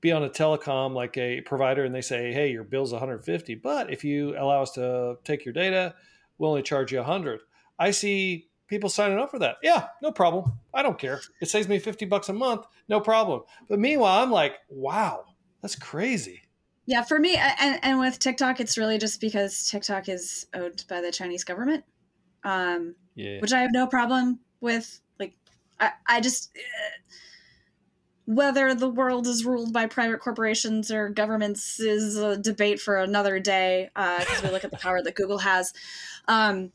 be 0.00 0.10
on 0.10 0.24
a 0.24 0.30
telecom 0.30 0.94
like 0.94 1.16
a 1.18 1.42
provider, 1.42 1.84
and 1.84 1.94
they 1.94 2.00
say, 2.00 2.32
"Hey, 2.32 2.50
your 2.50 2.64
bill's 2.64 2.92
150, 2.92 3.54
but 3.56 3.92
if 3.92 4.02
you 4.02 4.34
allow 4.38 4.62
us 4.62 4.72
to 4.72 5.16
take 5.24 5.44
your 5.44 5.52
data, 5.52 5.94
we'll 6.38 6.50
only 6.50 6.62
charge 6.62 6.92
you 6.92 6.98
100." 6.98 7.40
I 7.78 7.90
see 7.90 8.48
people 8.72 8.88
signing 8.88 9.18
up 9.18 9.30
for 9.30 9.38
that. 9.38 9.56
Yeah, 9.62 9.88
no 10.00 10.10
problem. 10.10 10.54
I 10.72 10.82
don't 10.82 10.98
care. 10.98 11.20
It 11.42 11.50
saves 11.50 11.68
me 11.68 11.78
50 11.78 12.06
bucks 12.06 12.30
a 12.30 12.32
month. 12.32 12.64
No 12.88 13.00
problem. 13.00 13.42
But 13.68 13.78
meanwhile, 13.78 14.22
I'm 14.22 14.30
like, 14.30 14.54
wow, 14.70 15.26
that's 15.60 15.76
crazy. 15.76 16.40
Yeah, 16.86 17.02
for 17.02 17.18
me, 17.18 17.36
and, 17.36 17.78
and 17.82 17.98
with 18.00 18.18
TikTok, 18.18 18.60
it's 18.60 18.78
really 18.78 18.96
just 18.96 19.20
because 19.20 19.68
TikTok 19.68 20.08
is 20.08 20.46
owned 20.54 20.84
by 20.88 21.02
the 21.02 21.12
Chinese 21.12 21.44
government, 21.44 21.84
um, 22.44 22.94
yeah. 23.14 23.40
which 23.40 23.52
I 23.52 23.60
have 23.60 23.72
no 23.72 23.86
problem 23.86 24.40
with. 24.62 25.00
Like, 25.20 25.34
I, 25.78 25.90
I 26.06 26.20
just, 26.22 26.50
uh, 26.56 27.12
whether 28.24 28.74
the 28.74 28.88
world 28.88 29.26
is 29.26 29.44
ruled 29.44 29.74
by 29.74 29.84
private 29.84 30.20
corporations 30.20 30.90
or 30.90 31.10
governments 31.10 31.78
is 31.78 32.16
a 32.16 32.38
debate 32.38 32.80
for 32.80 32.96
another 32.96 33.38
day 33.38 33.90
because 33.94 34.40
uh, 34.42 34.42
we 34.44 34.50
look 34.50 34.64
at 34.64 34.70
the 34.70 34.78
power 34.78 35.02
that 35.02 35.14
Google 35.14 35.38
has. 35.38 35.74
Um, 36.26 36.72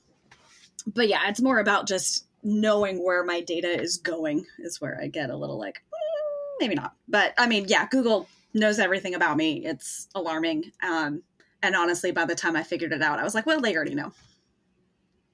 but 0.93 1.07
yeah, 1.07 1.27
it's 1.27 1.41
more 1.41 1.59
about 1.59 1.87
just 1.87 2.25
knowing 2.43 3.03
where 3.03 3.23
my 3.23 3.41
data 3.41 3.67
is 3.67 3.97
going 3.97 4.45
is 4.59 4.79
where 4.79 4.99
I 5.01 5.07
get 5.07 5.29
a 5.29 5.35
little 5.35 5.59
like 5.59 5.75
mm, 5.75 6.59
maybe 6.59 6.75
not. 6.75 6.93
But 7.07 7.33
I 7.37 7.47
mean, 7.47 7.65
yeah, 7.67 7.87
Google 7.87 8.27
knows 8.53 8.79
everything 8.79 9.13
about 9.15 9.37
me. 9.37 9.65
It's 9.65 10.07
alarming. 10.15 10.71
Um, 10.81 11.23
and 11.61 11.75
honestly, 11.75 12.11
by 12.11 12.25
the 12.25 12.35
time 12.35 12.55
I 12.55 12.63
figured 12.63 12.93
it 12.93 13.01
out, 13.01 13.19
I 13.19 13.23
was 13.23 13.35
like, 13.35 13.45
well, 13.45 13.59
they 13.59 13.75
already 13.75 13.95
know. 13.95 14.13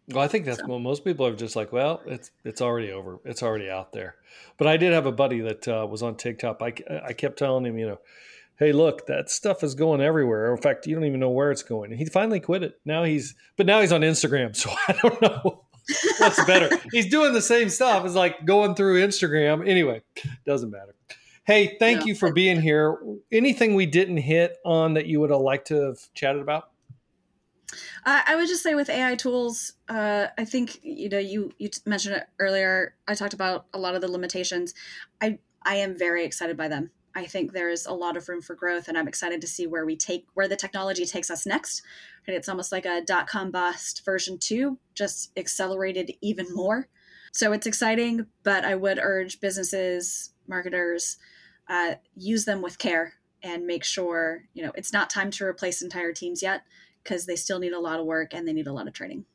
Well, 0.10 0.24
I 0.24 0.28
think 0.28 0.46
that's 0.46 0.60
so. 0.60 0.68
well, 0.68 0.80
most 0.80 1.06
people 1.06 1.26
are 1.26 1.36
just 1.36 1.56
like, 1.56 1.72
well, 1.72 2.02
it's 2.06 2.32
it's 2.44 2.62
already 2.62 2.92
over, 2.92 3.20
it's 3.24 3.42
already 3.42 3.70
out 3.70 3.94
there. 3.94 4.16
But 4.58 4.68
I 4.68 4.76
did 4.76 4.92
have 4.92 5.06
a 5.06 5.12
buddy 5.12 5.40
that 5.42 5.68
uh, 5.68 5.88
was 5.90 6.04
on 6.04 6.16
TikTok. 6.16 6.62
I 6.62 6.74
I 7.06 7.14
kept 7.14 7.40
telling 7.40 7.66
him, 7.66 7.78
you 7.78 7.88
know, 7.88 8.00
hey, 8.58 8.72
look, 8.72 9.08
that 9.08 9.30
stuff 9.30 9.64
is 9.64 9.76
going 9.76 10.02
everywhere. 10.02 10.54
In 10.54 10.62
fact, 10.62 10.88
you 10.88 10.96
don't 10.96 11.06
even 11.06 11.20
know 11.20 11.30
where 11.30 11.52
it's 11.52 11.64
going. 11.64 11.92
And 11.92 12.00
he 12.00 12.06
finally 12.06 12.40
quit 12.40 12.64
it. 12.64 12.80
Now 12.86 13.04
he's, 13.04 13.36
but 13.58 13.66
now 13.66 13.82
he's 13.82 13.92
on 13.92 14.02
Instagram. 14.02 14.56
So 14.64 14.70
I 14.88 14.94
don't 15.02 15.22
know 15.22 15.66
what's 16.20 16.44
better. 16.46 16.70
he's 16.92 17.10
doing 17.10 17.34
the 17.34 17.42
same 17.42 17.70
stuff. 17.70 18.06
It's 18.06 18.16
like 18.16 18.46
going 18.46 18.76
through 18.76 19.06
Instagram. 19.06 19.68
Anyway, 19.68 20.02
doesn't 20.46 20.72
matter. 20.72 20.96
Hey, 21.46 21.76
thank 21.78 22.02
no. 22.02 22.06
you 22.06 22.16
for 22.16 22.32
being 22.32 22.62
here. 22.62 22.98
Anything 23.32 23.76
we 23.76 23.86
didn't 23.86 24.18
hit 24.18 24.58
on 24.64 24.94
that 24.94 25.08
you 25.08 25.20
would 25.20 25.30
have 25.30 25.42
liked 25.42 25.68
to 25.68 25.82
have 25.82 25.98
chatted 26.14 26.42
about? 26.42 26.70
Uh, 28.06 28.22
I 28.26 28.36
would 28.36 28.48
just 28.48 28.64
say 28.64 28.76
with 28.76 28.90
AI 28.90 29.16
tools, 29.16 29.74
uh, 29.90 30.28
I 30.38 30.46
think 30.46 30.80
you 30.84 31.10
know 31.10 31.18
you 31.18 31.52
you 31.58 31.70
mentioned 31.86 32.16
it 32.16 32.24
earlier. 32.40 32.96
I 33.08 33.16
talked 33.16 33.34
about 33.34 33.66
a 33.74 33.80
lot 33.80 33.96
of 33.96 34.02
the 34.02 34.10
limitations. 34.10 34.74
I 35.22 35.40
I 35.64 35.76
am 35.76 35.98
very 35.98 36.24
excited 36.24 36.56
by 36.56 36.68
them. 36.68 36.92
I 37.16 37.26
think 37.26 37.52
there's 37.52 37.86
a 37.86 37.94
lot 37.94 38.18
of 38.18 38.28
room 38.28 38.42
for 38.42 38.56
growth, 38.56 38.88
and 38.88 38.98
I'm 38.98 39.08
excited 39.08 39.40
to 39.42 39.48
see 39.48 39.68
where 39.68 39.86
we 39.86 39.96
take 39.96 40.26
where 40.34 40.48
the 40.48 40.56
technology 40.56 41.06
takes 41.06 41.30
us 41.30 41.46
next. 41.46 41.84
And 42.26 42.36
it's 42.36 42.50
almost 42.50 42.72
like 42.72 42.86
a 42.86 43.02
dot 43.02 43.28
com 43.28 43.52
bust 43.52 44.04
version 44.04 44.38
two, 44.40 44.80
just 44.96 45.32
accelerated 45.38 46.14
even 46.22 46.48
more. 46.54 46.88
So 47.32 47.52
it's 47.52 47.68
exciting, 47.68 48.28
but 48.44 48.66
I 48.66 48.76
would 48.76 49.00
urge 49.02 49.42
businesses, 49.42 50.32
marketers, 50.48 51.18
uh, 51.68 51.96
use 52.16 52.46
them 52.46 52.62
with 52.62 52.78
care 52.78 53.14
and 53.44 53.68
make 53.68 53.84
sure 53.84 54.44
you 54.54 54.64
know 54.64 54.72
it's 54.76 54.94
not 54.94 55.10
time 55.10 55.30
to 55.32 55.46
replace 55.46 55.82
entire 55.82 56.14
teams 56.14 56.42
yet 56.42 56.64
because 57.04 57.26
they 57.26 57.36
still 57.36 57.60
need 57.60 57.74
a 57.74 57.80
lot 57.80 58.00
of 58.00 58.06
work 58.06 58.34
and 58.34 58.48
they 58.48 58.54
need 58.54 58.68
a 58.68 58.74
lot 58.74 58.88
of 58.88 58.94
training. 58.94 59.26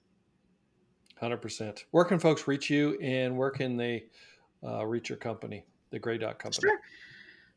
Hundred 1.21 1.39
percent. 1.39 1.85
Where 1.91 2.05
can 2.05 2.19
folks 2.19 2.49
reach 2.49 2.71
you, 2.71 2.99
and 3.01 3.37
where 3.37 3.51
can 3.51 3.77
they 3.77 4.07
uh, 4.67 4.87
reach 4.87 5.09
your 5.09 5.19
company, 5.19 5.65
the 5.91 5.99
Gray 5.99 6.19
Dot 6.19 6.39
Company? 6.39 6.71
Sure. 6.71 6.81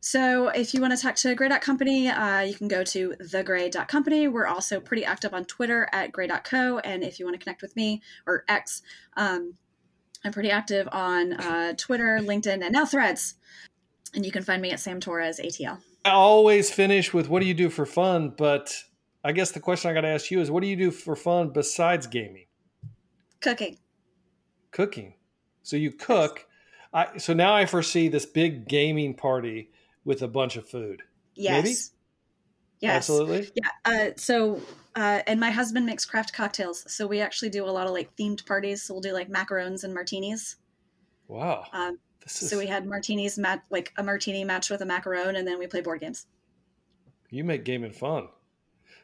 So 0.03 0.47
if 0.47 0.73
you 0.73 0.81
want 0.81 0.97
to 0.97 1.01
talk 1.01 1.15
to 1.17 1.35
Gray 1.35 1.47
Gray.company, 1.47 2.09
uh, 2.09 2.41
you 2.41 2.55
can 2.55 2.67
go 2.67 2.83
to 2.85 3.13
thegray.company. 3.21 4.27
We're 4.27 4.47
also 4.47 4.79
pretty 4.79 5.05
active 5.05 5.31
on 5.31 5.45
Twitter 5.45 5.87
at 5.93 6.11
gray.co. 6.11 6.79
And 6.79 7.03
if 7.03 7.19
you 7.19 7.25
want 7.25 7.39
to 7.39 7.43
connect 7.43 7.61
with 7.61 7.75
me 7.75 8.01
or 8.25 8.43
X, 8.47 8.81
um, 9.15 9.53
I'm 10.25 10.31
pretty 10.31 10.49
active 10.49 10.89
on 10.91 11.33
uh, 11.33 11.73
Twitter, 11.77 12.17
LinkedIn, 12.19 12.63
and 12.63 12.71
now 12.71 12.85
Threads. 12.85 13.35
And 14.15 14.25
you 14.25 14.31
can 14.31 14.43
find 14.43 14.59
me 14.59 14.71
at 14.71 14.79
Sam 14.79 14.99
Torres 14.99 15.39
ATL. 15.39 15.77
I 16.03 16.09
always 16.09 16.71
finish 16.71 17.13
with 17.13 17.29
what 17.29 17.39
do 17.39 17.45
you 17.45 17.53
do 17.53 17.69
for 17.69 17.85
fun? 17.85 18.33
But 18.35 18.73
I 19.23 19.33
guess 19.33 19.51
the 19.51 19.59
question 19.59 19.91
I 19.91 19.93
got 19.93 20.01
to 20.01 20.07
ask 20.07 20.31
you 20.31 20.41
is 20.41 20.49
what 20.49 20.63
do 20.63 20.67
you 20.67 20.75
do 20.75 20.89
for 20.89 21.15
fun 21.15 21.51
besides 21.53 22.07
gaming? 22.07 22.47
Cooking. 23.39 23.77
Cooking. 24.71 25.13
So 25.61 25.75
you 25.75 25.91
cook. 25.91 26.47
I, 26.91 27.19
so 27.19 27.33
now 27.35 27.53
I 27.53 27.67
foresee 27.67 28.07
this 28.07 28.25
big 28.25 28.67
gaming 28.67 29.13
party 29.13 29.69
with 30.05 30.21
a 30.21 30.27
bunch 30.27 30.55
of 30.57 30.67
food. 30.67 31.03
Yes. 31.35 31.63
Maybe? 31.63 31.75
Yes. 32.79 32.95
Absolutely. 32.95 33.51
Yeah. 33.55 33.69
Uh, 33.85 34.11
so, 34.17 34.59
uh, 34.95 35.21
and 35.27 35.39
my 35.39 35.51
husband 35.51 35.85
makes 35.85 36.05
craft 36.05 36.33
cocktails. 36.33 36.91
So 36.91 37.05
we 37.05 37.19
actually 37.21 37.49
do 37.49 37.65
a 37.65 37.69
lot 37.69 37.85
of 37.85 37.93
like 37.93 38.15
themed 38.15 38.45
parties. 38.45 38.81
So 38.83 38.95
we'll 38.95 39.01
do 39.01 39.13
like 39.13 39.29
macarons 39.29 39.83
and 39.83 39.93
martinis. 39.93 40.55
Wow. 41.27 41.65
Um, 41.73 41.99
is, 42.25 42.49
so 42.49 42.57
we 42.57 42.65
had 42.67 42.85
martinis, 42.87 43.37
mat- 43.37 43.63
like 43.69 43.93
a 43.97 44.03
martini 44.03 44.43
match 44.43 44.69
with 44.69 44.81
a 44.81 44.85
macaron, 44.85 45.37
and 45.37 45.47
then 45.47 45.59
we 45.59 45.67
play 45.67 45.81
board 45.81 46.01
games. 46.01 46.25
you 47.29 47.43
make 47.43 47.63
gaming 47.65 47.91
fun. 47.91 48.27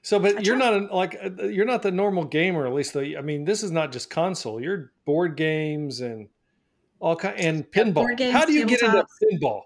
So, 0.02 0.20
but 0.20 0.38
I 0.38 0.42
you're 0.42 0.58
try. 0.58 0.70
not 0.72 0.74
a, 0.92 0.96
like 0.96 1.18
uh, 1.24 1.44
you're 1.46 1.66
not 1.66 1.82
the 1.82 1.92
normal 1.92 2.24
gamer. 2.26 2.66
At 2.68 2.74
least, 2.74 2.94
though. 2.94 3.02
I 3.02 3.22
mean, 3.22 3.46
this 3.46 3.64
is 3.64 3.72
not 3.72 3.92
just 3.92 4.10
console. 4.10 4.62
You're 4.62 4.92
board 5.06 5.36
games 5.36 6.02
and 6.02 6.30
all 7.00 7.16
kind 7.16 7.40
and 7.40 7.64
pinball. 7.72 8.16
games, 8.18 8.34
How 8.34 8.46
do 8.46 8.54
you 8.54 8.66
get 8.66 8.82
into 8.82 9.06
pinball? 9.24 9.64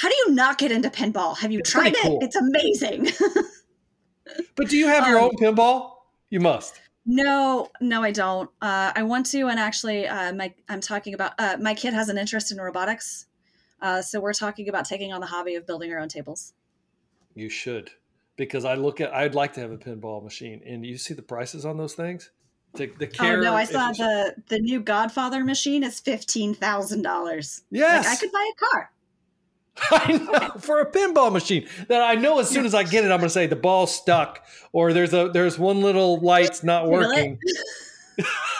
How 0.00 0.08
do 0.08 0.14
you 0.14 0.30
not 0.34 0.56
get 0.56 0.72
into 0.72 0.88
pinball? 0.88 1.36
Have 1.36 1.52
you 1.52 1.58
It's 1.58 1.70
tried 1.70 1.92
it? 1.94 2.02
cool. 2.02 2.18
It's 2.22 2.36
amazing. 2.36 3.08
But 4.56 4.68
do 4.68 4.76
you 4.78 4.86
have 4.86 5.06
your 5.08 5.18
Um, 5.18 5.24
own 5.24 5.30
pinball? 5.32 5.90
You 6.30 6.40
must. 6.40 6.80
no, 7.04 7.68
no, 7.80 8.02
I 8.02 8.12
don't. 8.12 8.48
Uh, 8.62 8.92
I 8.94 9.02
want 9.02 9.26
to, 9.26 9.48
and 9.48 9.58
actually, 9.58 10.06
uh, 10.06 10.32
my 10.32 10.54
I'm 10.68 10.80
talking 10.80 11.12
about. 11.14 11.32
Uh, 11.38 11.56
my 11.60 11.74
kid 11.74 11.92
has 11.94 12.08
an 12.08 12.16
interest 12.16 12.52
in 12.52 12.58
robotics, 12.58 13.26
uh, 13.82 14.00
so 14.00 14.20
we're 14.20 14.32
talking 14.32 14.68
about 14.68 14.84
taking 14.86 15.12
on 15.12 15.20
the 15.20 15.26
hobby 15.26 15.56
of 15.56 15.66
building 15.66 15.92
our 15.92 15.98
own 15.98 16.08
tables. 16.08 16.52
You 17.34 17.48
should, 17.50 17.90
because 18.36 18.64
I 18.64 18.74
look 18.74 19.00
at. 19.00 19.12
I'd 19.12 19.34
like 19.34 19.52
to 19.54 19.60
have 19.60 19.72
a 19.72 19.76
pinball 19.78 20.22
machine, 20.22 20.62
and 20.64 20.86
you 20.86 20.96
see 20.96 21.12
the 21.14 21.22
prices 21.22 21.66
on 21.66 21.76
those 21.76 21.94
things. 21.94 22.30
The, 22.74 22.86
the 23.00 23.08
care. 23.08 23.38
oh 23.38 23.40
no, 23.40 23.54
I 23.54 23.64
saw 23.64 23.90
the 23.90 24.36
the 24.48 24.60
new 24.60 24.78
Godfather 24.80 25.42
machine 25.44 25.82
is 25.82 25.98
fifteen 25.98 26.54
thousand 26.54 27.02
dollars. 27.02 27.62
Yes, 27.70 28.06
like 28.06 28.16
I 28.16 28.20
could 28.20 28.30
buy 28.32 28.50
a 28.56 28.70
car. 28.70 28.92
I 29.90 30.12
know 30.12 30.60
for 30.60 30.80
a 30.80 30.90
pinball 30.90 31.32
machine 31.32 31.68
that 31.88 32.02
I 32.02 32.14
know 32.14 32.38
as 32.38 32.48
soon 32.48 32.64
as 32.66 32.74
I 32.74 32.82
get 32.82 33.04
it, 33.04 33.10
I'm 33.10 33.18
going 33.18 33.28
to 33.28 33.30
say 33.30 33.46
the 33.46 33.56
ball's 33.56 33.94
stuck, 33.94 34.44
or 34.72 34.92
there's 34.92 35.12
a 35.14 35.30
there's 35.32 35.58
one 35.58 35.80
little 35.80 36.18
light's 36.20 36.62
not 36.62 36.88
working. 36.88 37.38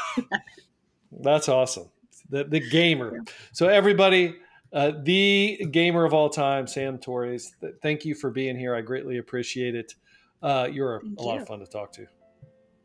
That's 1.12 1.48
awesome. 1.48 1.88
The 2.30 2.44
the 2.44 2.60
gamer. 2.60 3.24
So 3.52 3.68
everybody, 3.68 4.36
uh, 4.72 4.92
the 5.02 5.66
gamer 5.70 6.04
of 6.04 6.14
all 6.14 6.30
time, 6.30 6.66
Sam 6.66 6.98
Torres. 6.98 7.52
th- 7.60 7.74
Thank 7.82 8.04
you 8.04 8.14
for 8.14 8.30
being 8.30 8.58
here. 8.58 8.74
I 8.74 8.80
greatly 8.80 9.18
appreciate 9.18 9.74
it. 9.74 9.94
Uh, 10.42 10.68
you're 10.70 10.96
a, 10.96 11.00
Thank 11.00 11.18
a 11.18 11.22
lot 11.22 11.40
of 11.40 11.46
fun 11.46 11.58
to 11.60 11.66
talk 11.66 11.92
to. 11.92 12.06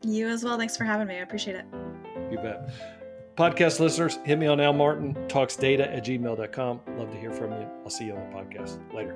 You 0.02 0.28
as 0.28 0.44
well. 0.44 0.58
Thanks 0.58 0.76
for 0.76 0.84
having 0.84 1.06
me. 1.06 1.14
I 1.14 1.18
appreciate 1.20 1.56
it. 1.56 1.64
You 2.30 2.38
bet. 2.38 2.70
Podcast 3.36 3.80
listeners, 3.80 4.18
hit 4.24 4.38
me 4.38 4.46
on 4.46 4.60
Al 4.60 4.72
Martin, 4.72 5.14
talksdata 5.28 5.94
at 5.94 6.04
gmail.com. 6.04 6.80
Love 6.96 7.10
to 7.10 7.18
hear 7.18 7.30
from 7.30 7.52
you. 7.52 7.68
I'll 7.84 7.90
see 7.90 8.06
you 8.06 8.14
on 8.14 8.30
the 8.30 8.36
podcast. 8.36 8.78
Later. 8.94 9.14